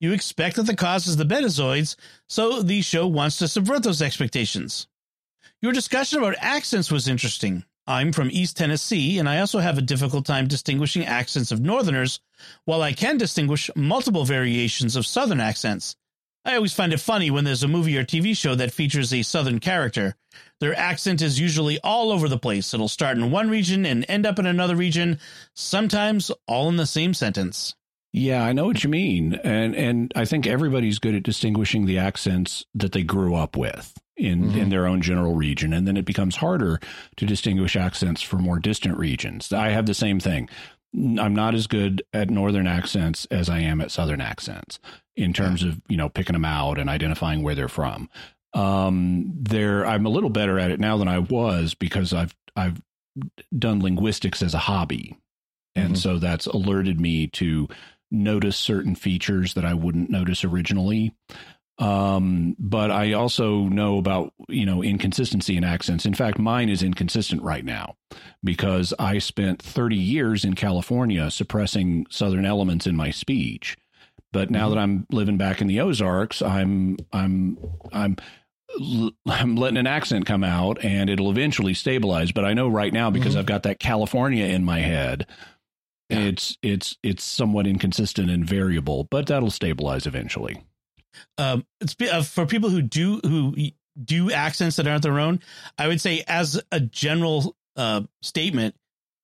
[0.00, 1.94] You expect that the cause is the Betazoids,
[2.28, 4.88] so the show wants to subvert those expectations.
[5.62, 7.62] Your discussion about accents was interesting.
[7.86, 12.18] I'm from East Tennessee, and I also have a difficult time distinguishing accents of Northerners,
[12.64, 15.94] while I can distinguish multiple variations of Southern accents.
[16.44, 19.22] I always find it funny when there's a movie or TV show that features a
[19.22, 20.14] Southern character.
[20.60, 22.74] Their accent is usually all over the place.
[22.74, 25.18] It'll start in one region and end up in another region,
[25.54, 27.74] sometimes all in the same sentence.
[28.12, 31.98] Yeah, I know what you mean, and and I think everybody's good at distinguishing the
[31.98, 34.56] accents that they grew up with in Mhm.
[34.56, 36.78] in their own general region, and then it becomes harder
[37.16, 39.52] to distinguish accents for more distant regions.
[39.52, 40.48] I have the same thing.
[40.94, 44.78] I'm not as good at northern accents as I am at southern accents
[45.16, 48.08] in terms of you know picking them out and identifying where they're from.
[48.52, 52.80] Um, there, I'm a little better at it now than I was because I've I've
[53.56, 55.16] done linguistics as a hobby,
[55.74, 55.98] and Mhm.
[55.98, 57.68] so that's alerted me to
[58.10, 61.12] notice certain features that I wouldn't notice originally.
[61.78, 66.06] Um, but I also know about, you know, inconsistency in accents.
[66.06, 67.96] In fact, mine is inconsistent right now
[68.44, 73.76] because I spent 30 years in California suppressing Southern elements in my speech.
[74.34, 77.56] But now that I'm living back in the Ozarks, I'm, I'm,
[77.92, 78.16] I'm,
[79.26, 82.32] I'm letting an accent come out and it'll eventually stabilize.
[82.32, 83.38] But I know right now because Mhm.
[83.38, 85.26] I've got that California in my head,
[86.10, 86.18] Yeah.
[86.18, 90.60] it's it's it's somewhat inconsistent and variable, but that'll stabilize eventually.
[91.38, 93.54] um, it's uh, for people who do who
[94.02, 95.38] do accents that aren't their own.
[95.78, 98.74] I would say, as a general uh, statement,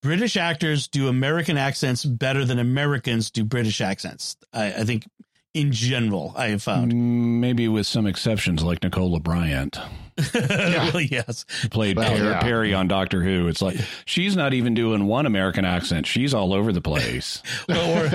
[0.03, 4.37] British actors do American accents better than Americans do British accents.
[4.53, 5.07] I, I think,
[5.53, 6.93] in general, I have found.
[7.41, 9.79] Maybe with some exceptions, like Nicola Bryant,
[10.35, 11.45] really, yes.
[11.71, 12.41] played Well, Per- yeah.
[12.41, 13.49] Peri on Doctor Who.
[13.49, 17.43] It's like she's not even doing one American accent; she's all over the place.
[17.69, 18.09] or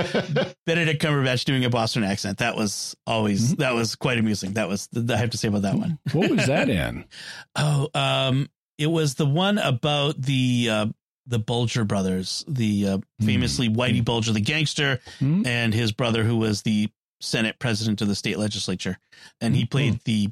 [0.65, 2.37] Benedict Cumberbatch doing a Boston accent.
[2.37, 4.53] That was always that was quite amusing.
[4.53, 5.99] That was I have to say about that one.
[6.13, 7.05] what was that in?
[7.57, 10.85] Oh, um, it was the one about the uh,
[11.27, 15.43] the Bulger brothers, the uh, famously Whitey Bulger, the gangster, Hmm?
[15.45, 16.89] and his brother, who was the
[17.21, 18.97] Senate president of the state legislature,
[19.41, 20.29] and he played the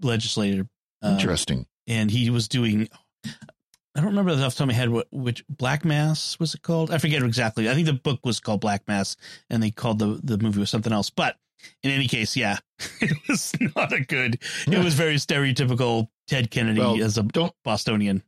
[0.00, 0.66] legislator.
[1.02, 1.66] Uh, Interesting.
[1.86, 2.88] and he was doing.
[3.24, 6.62] I don't remember off the top of my head what which Black Mass was it
[6.62, 6.90] called.
[6.90, 7.68] I forget exactly.
[7.70, 9.16] I think the book was called Black Mass,
[9.50, 11.10] and they called the the movie was something else.
[11.10, 11.36] But
[11.82, 12.58] in any case, yeah,
[13.00, 14.38] it was not a good.
[14.66, 18.22] It was very stereotypical Ted Kennedy Well, as a don't Bostonian.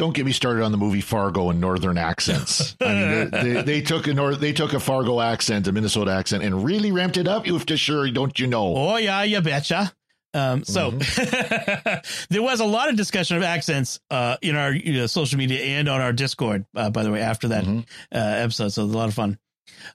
[0.00, 2.74] Don't get me started on the movie Fargo and northern accents.
[2.80, 6.10] I mean, they, they, they took a north, they took a Fargo accent, a Minnesota
[6.12, 7.46] accent, and really ramped it up.
[7.46, 8.74] You have to sure, don't you know?
[8.76, 9.92] Oh yeah, you betcha.
[10.32, 10.90] Um, so
[12.30, 15.60] there was a lot of discussion of accents uh, in our you know, social media
[15.60, 17.80] and on our Discord, uh, by the way, after that Mhm.
[18.14, 18.68] uh, episode.
[18.70, 19.38] So it was a lot of fun.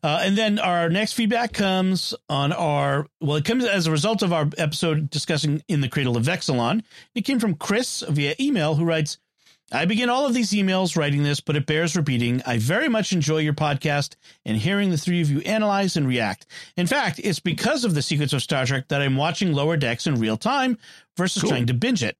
[0.04, 4.22] Uh, and then our next feedback comes on our, well, it comes as a result
[4.24, 6.84] of our episode discussing In the Cradle of Vexilon.
[7.14, 9.18] It came from Chris via email who writes,
[9.72, 12.42] I begin all of these emails writing this, but it bears repeating.
[12.46, 16.46] I very much enjoy your podcast and hearing the three of you analyze and react.
[16.78, 20.06] In fact, it's because of the secrets of Star Trek that I'm watching Lower Decks
[20.06, 20.78] in real time
[21.18, 21.50] versus Cool.
[21.50, 22.16] trying to binge it.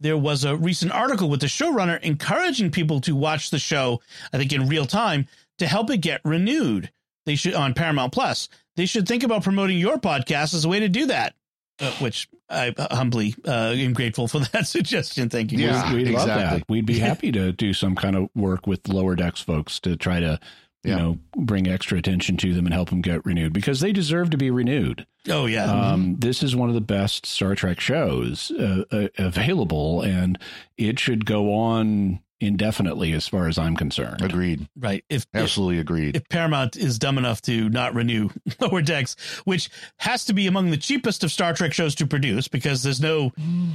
[0.00, 4.00] There was a recent article with the showrunner encouraging people to watch the show,
[4.32, 6.90] I think in real time, to help it get renewed.
[7.24, 8.48] They should on Paramount Plus.
[8.76, 11.34] They should think about promoting your podcast as a way to do that.
[11.80, 15.28] Uh, which I humbly uh, am grateful for that suggestion.
[15.28, 15.58] Thank you.
[15.58, 15.92] Yeah.
[15.92, 16.58] We'd love exactly.
[16.58, 16.68] that.
[16.68, 20.20] We'd be happy to do some kind of work with lower decks folks to try
[20.20, 20.38] to,
[20.84, 20.96] you Yeah.
[20.98, 24.36] know, bring extra attention to them and help them get renewed because they deserve to
[24.36, 25.04] be renewed.
[25.28, 25.64] Oh yeah.
[25.64, 30.38] Um, this is one of the best Star Trek shows uh, uh, available, and
[30.78, 34.22] it should go on indefinitely, as far as I'm concerned.
[34.22, 34.68] Agreed.
[34.78, 35.04] right.
[35.08, 36.16] If, if Absolutely agreed.
[36.16, 38.30] if Paramount is dumb enough to not renew
[38.60, 42.48] Lower Decks, which has to be among the cheapest of Star Trek shows to produce
[42.48, 43.32] because there's no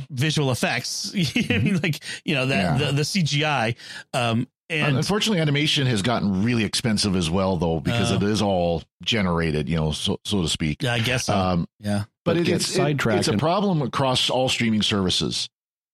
[0.09, 1.13] visual effects.
[1.15, 2.87] I mean, like you know that Yeah.
[2.87, 3.75] the, the CGI.
[4.13, 8.15] Um, and Unfortunately, animation has gotten really expensive as well, though, because Oh.
[8.17, 10.83] it is all generated, you know, so so to speak.
[10.83, 11.35] yeah, I guess so.
[11.35, 12.03] Um, yeah.
[12.23, 15.49] but But it, it's it- sidetracked it's a problem across all streaming services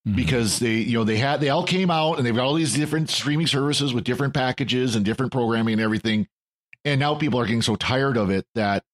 [0.06, 0.14] Mhm.
[0.16, 2.74] because they you know they had they all came out and they've got all these
[2.74, 6.28] different streaming services with different packages and different programming and everything
[6.84, 8.84] and now people are getting so tired of it that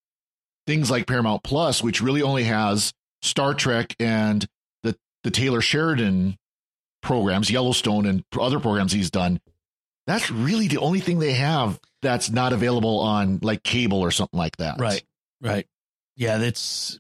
[0.66, 4.46] things like Paramount Plus which really only has Star Trek and
[4.82, 6.38] the the Taylor Sheridan
[7.02, 9.40] programs Yellowstone and other programs he's done
[10.06, 14.38] that's really the only thing they have that's not available on like cable or something
[14.38, 15.04] like that Right.
[15.42, 15.66] Right.
[16.16, 16.98] Yeah, that's.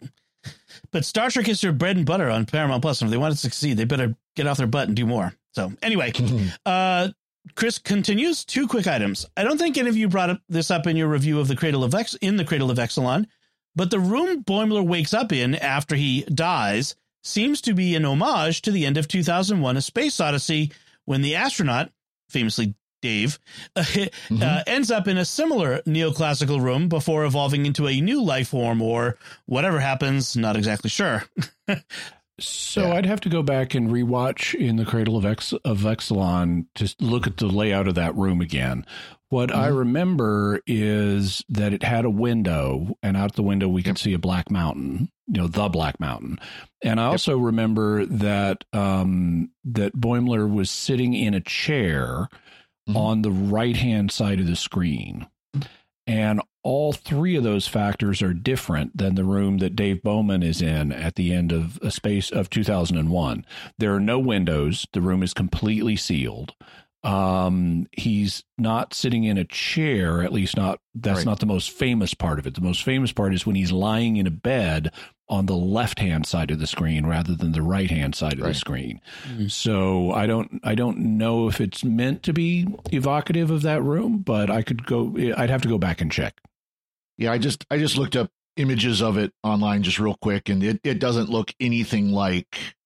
[0.92, 3.32] But Star Trek is their bread and butter on Paramount Plus, and if they want
[3.32, 5.34] to succeed, they better get off their butt and do more.
[5.52, 6.12] So anyway,
[6.66, 7.08] uh,
[7.54, 8.44] Chris continues.
[8.44, 9.26] Two quick items.
[9.36, 11.56] I don't think any of you brought up this up in your review of the
[11.56, 13.26] Cradle of Ex in the Cradle of Vexilon,
[13.74, 18.62] but the room Boimler wakes up in after he dies seems to be an homage
[18.62, 20.72] to the end of 2001: A Space Odyssey,
[21.06, 21.90] when the astronaut,
[22.28, 23.38] famously Dave,
[23.76, 23.84] uh,
[24.40, 28.80] uh, ends up in a similar neoclassical room before evolving into a new life form
[28.80, 30.34] or whatever happens.
[30.36, 31.24] Not exactly sure.
[32.40, 32.94] So Yeah.
[32.94, 36.94] I'd have to go back and rewatch in the Cradle of Ex of Vexilon to
[36.98, 38.86] look at the layout of that room again.
[39.28, 39.78] What I Mhm.
[39.78, 44.18] remember is that it had a window, and out the window we could see a
[44.18, 46.38] black mountain, you know, the Black Mountain.
[46.82, 52.28] And I also remember that um, that Boimler was sitting in a chair
[52.88, 52.96] Mhm.
[52.96, 55.26] on the right hand side of the screen.
[56.06, 60.60] And all three of those factors are different than the room that Dave Bowman is
[60.60, 63.44] in at the end of a space of 2001.
[63.78, 64.86] There are no windows.
[64.92, 66.54] The room is completely sealed.
[67.04, 71.26] Um, he's not sitting in a chair, at least not that's Right.
[71.26, 72.54] not the most famous part of it.
[72.54, 74.92] The most famous part is when he's lying in a bed
[75.28, 78.40] on the left hand side of the screen rather than the right hand side of
[78.40, 78.56] the Right.
[78.56, 79.00] screen.
[79.28, 79.50] Mhm.
[79.50, 84.18] So I don't I don't know if it's meant to be evocative of that room,
[84.18, 86.40] but I could go I'd have to go back and check.
[87.18, 90.62] Yeah, I just I just looked up images of it online just real quick, and
[90.62, 92.76] it, it doesn't look anything like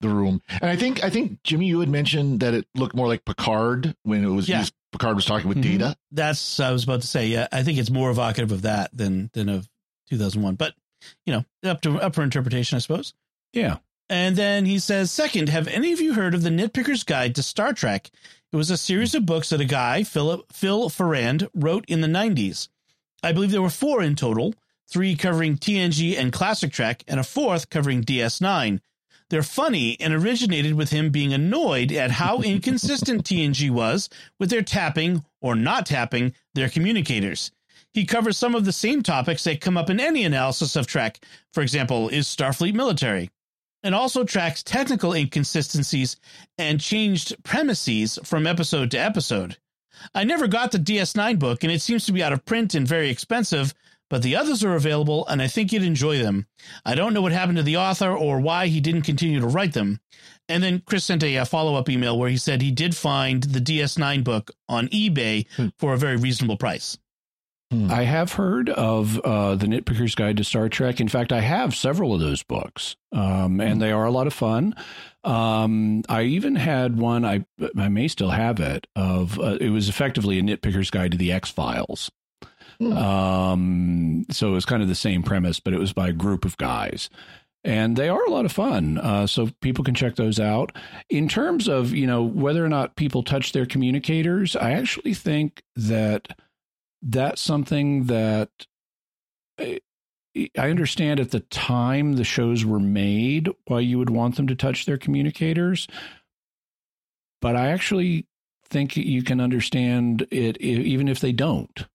[0.00, 0.42] the room.
[0.48, 3.94] And I think I think Jimmy, you had mentioned that it looked more like Picard
[4.02, 4.60] when it was Yeah.
[4.60, 5.62] used, Picard was talking with Mhm.
[5.62, 5.96] Data.
[6.10, 7.28] That's I was about to say.
[7.28, 9.68] Yeah, I think it's more evocative of that than than of
[10.08, 10.54] 2001.
[10.56, 10.74] But
[11.26, 13.14] you know, up to up for interpretation, I suppose.
[13.52, 13.78] Yeah.
[14.08, 17.44] And then he says, second, have any of you heard of the Nitpicker's Guide to
[17.44, 18.10] Star Trek?
[18.52, 22.08] It was a series of books that a guy, Philip Phil Farrand, wrote in the
[22.08, 22.68] 90s.
[23.22, 24.54] I believe there were four in total,
[24.88, 28.80] three covering TNG and classic Trek, and a fourth covering DS9.
[29.30, 34.62] They're funny and originated with him being annoyed at how inconsistent TNG was with their
[34.62, 37.52] tapping or not tapping their communicators.
[37.92, 41.24] He covers some of the same topics that come up in any analysis of Trek.
[41.52, 43.30] For example, is Starfleet military?
[43.82, 46.16] And also tracks technical inconsistencies
[46.58, 49.56] and changed premises from episode to episode.
[50.14, 52.86] I never got the DS9 book, and it seems to be out of print and
[52.86, 53.74] very expensive,
[54.10, 56.46] but the others are available, and I think you'd enjoy them.
[56.84, 59.72] I don't know what happened to the author or why he didn't continue to write
[59.72, 60.00] them.
[60.48, 63.60] And then Chris sent a, follow up email where he said he did find the
[63.60, 65.68] DS9 book on eBay Hmm.
[65.78, 66.98] for a very reasonable price.
[67.88, 71.00] I have heard of uh, the Nitpicker's Guide to Star Trek.
[71.00, 74.32] In fact, I have several of those books, um, and they are a lot of
[74.32, 74.74] fun.
[75.22, 77.24] Um, I even had one.
[77.24, 77.44] I
[77.78, 78.88] I may still have it.
[78.96, 82.10] Of uh, it was effectively a Nitpicker's Guide to the X Files.
[82.80, 82.92] Hmm.
[82.92, 86.44] Um, so it was kind of the same premise, but it was by a group
[86.46, 87.10] of guys.
[87.62, 88.98] and they are a lot of fun.
[88.98, 90.72] Uh, so people can check those out.
[91.10, 95.62] In terms of you know whether or not people touch their communicators, I actually think
[95.76, 96.28] that
[97.02, 98.50] that's something that
[99.58, 99.80] I,
[100.56, 104.54] I understand at the time the shows were made why you would want them to
[104.54, 105.86] touch their communicators,
[107.42, 108.26] but I actually
[108.64, 111.86] think you can understand it even if they don't.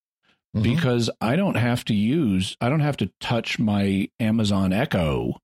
[0.56, 0.62] Mm-hmm.
[0.62, 5.42] Because I don't have to use, I don't have to touch my Amazon Echo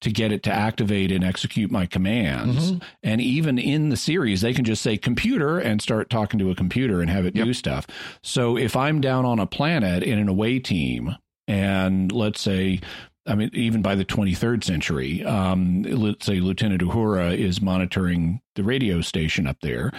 [0.00, 2.72] to get it to activate and execute my commands.
[2.72, 2.84] Mm-hmm.
[3.02, 6.54] And even in the series, they can just say computer and start talking to a
[6.54, 7.44] computer and have it yep.
[7.44, 7.86] do stuff.
[8.22, 12.80] So if I'm down on a planet in an away team, and let's say,
[13.26, 18.64] I mean, even by the 23rd century, um, let's say Lieutenant Uhura is monitoring the
[18.64, 19.92] radio station up there.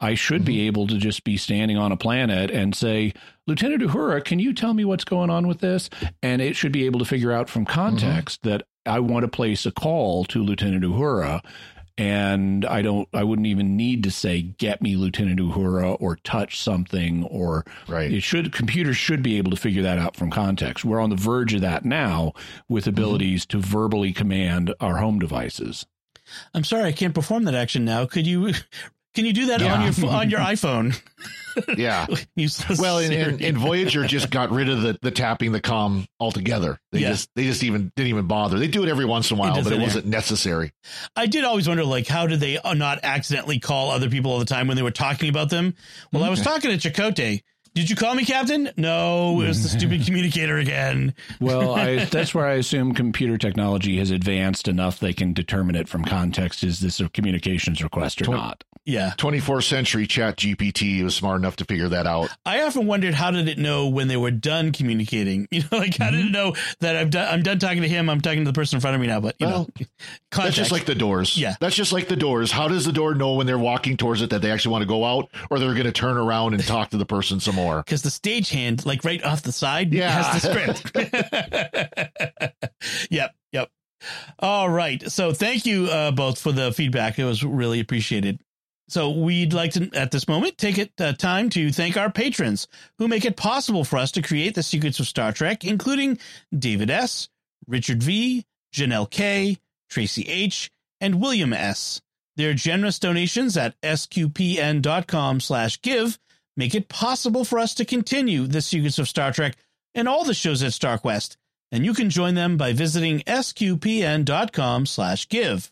[0.00, 0.46] I should mm-hmm.
[0.46, 3.14] be able to just be standing on a planet and say,
[3.46, 5.88] Lieutenant Uhura, can you tell me what's going on with this?
[6.22, 8.50] And it should be able to figure out from context mm-hmm.
[8.50, 11.42] that I want to place a call to Lieutenant Uhura
[11.98, 16.60] and I don't I wouldn't even need to say get me Lieutenant Uhura or touch
[16.60, 18.12] something or right.
[18.12, 20.84] it should computers should be able to figure that out from context.
[20.84, 22.32] We're on the verge of that now
[22.68, 22.90] with mm-hmm.
[22.90, 23.60] abilities mm-hmm.
[23.60, 25.86] to verbally command our home devices.
[26.52, 28.04] I'm sorry I can't perform that action now.
[28.04, 28.52] Could you
[29.16, 29.74] can you do that yeah.
[29.74, 31.00] on your on your iPhone?
[31.76, 32.06] yeah.
[32.78, 36.78] well, and, and, Voyager just got rid of the, the tapping the com altogether.
[36.92, 37.10] They yeah.
[37.10, 38.58] just they just even didn't even bother.
[38.58, 40.72] They do it every once in a while, but it wasn't necessary.
[41.16, 44.38] I did always wonder, like, how did they uh, not accidentally call other people all
[44.38, 45.74] the time when they were talking about them?
[46.12, 46.22] Well.
[46.22, 47.42] I was talking to Chakotay
[47.76, 48.70] did you call me captain?
[48.78, 51.14] No, it was the stupid communicator again.
[51.40, 55.86] well, I, that's where I assume computer technology has advanced enough they can determine it
[55.86, 56.64] from context.
[56.64, 58.64] Is this a communications request or Tw- not?
[58.86, 59.12] Yeah.
[59.18, 62.30] 24th century chat GPT was smart enough to figure that out.
[62.46, 65.48] I often wondered how did it know when they were done communicating?
[65.56, 66.16] You know, like how mm-hmm.
[66.16, 68.10] did it know that I'm done, I'm done talking to him.
[68.10, 69.86] I'm talking to the person in front of me now, but you well, know,
[70.30, 70.36] context.
[70.36, 71.36] that's just like the doors.
[71.38, 71.54] Yeah.
[71.60, 72.52] That's just like the doors.
[72.52, 74.88] How does the door know when they're walking towards it that they actually want to
[74.88, 77.65] go out or they're going to turn around and talk to the person some more?
[77.76, 80.10] Because the stagehand, like right off the side, yeah.
[80.10, 80.92] has the script.
[83.10, 83.34] yep.
[83.52, 83.70] Yep.
[84.38, 85.02] All right.
[85.10, 87.18] So thank you uh, both for the feedback.
[87.18, 88.40] It was really appreciated.
[88.88, 92.68] So we'd like to, at this moment, take it uh, time to thank our patrons
[92.98, 96.18] who make it possible for us to create the secrets of Star Trek, including
[96.56, 97.28] David S.,
[97.66, 99.58] Richard V., Janelle K.,
[99.90, 102.00] Tracy H., and William S.
[102.36, 106.18] Their generous donations at sqpn.com slash give
[106.56, 109.56] make it possible for us to continue the secrets of Star Trek
[109.94, 111.36] and all the shows at StarQuest,
[111.72, 115.70] and you can join them by visiting sqpn.com slash give.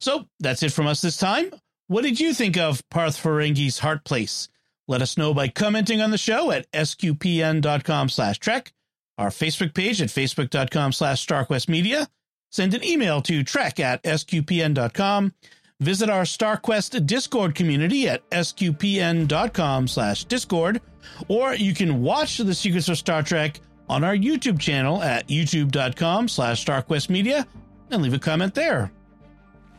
[0.00, 1.50] So that's it from us this time.
[1.86, 4.48] What did you think of Parth Ferengi's Heart Place?
[4.88, 8.72] Let us know by commenting on the show at sqpn.com slash trek,
[9.18, 12.08] our Facebook page at facebook.com slash starquestmedia,
[12.50, 15.34] send an email to trek at sqpn.com,
[15.82, 20.80] visit our StarQuest Discord community at sqpn.com slash discord,
[21.28, 26.28] or you can watch The Secrets of Star Trek on our YouTube channel at youtube.com
[26.28, 27.46] slash starquestmedia
[27.90, 28.90] and leave a comment there.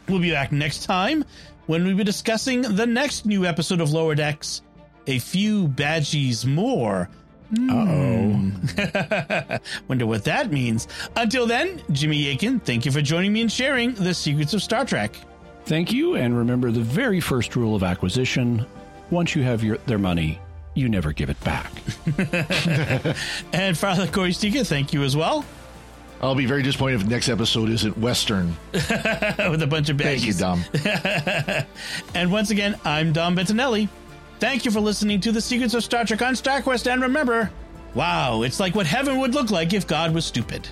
[0.08, 1.24] We'll be back next time
[1.66, 4.62] when we'll be discussing the next new episode of Lower Decks,
[5.08, 7.10] A Few Badgeys More.
[7.70, 8.52] oh.
[9.88, 10.88] Wonder what that means.
[11.16, 14.84] Until then, Jimmy Akin, thank you for joining me and sharing the secrets of Star
[14.84, 15.16] Trek.
[15.66, 18.66] Thank you, and remember the very first rule of acquisition
[19.10, 20.40] once you have your, their money,
[20.74, 21.72] you never give it back.
[23.54, 25.46] and Father Cory Sticha, thank you as well.
[26.22, 28.56] I'll be very disappointed if the next episode isn't Western.
[28.74, 30.40] With a bunch of baggies.
[30.40, 31.66] Thank you, Dom.
[32.16, 33.90] and once again, I'm Dom Bettinelli.
[34.40, 36.92] Thank you for listening to The Secrets of Star Trek on StarQuest.
[36.92, 37.52] And remember,
[37.94, 40.68] wow, it's like what heaven would look like if God was stupid.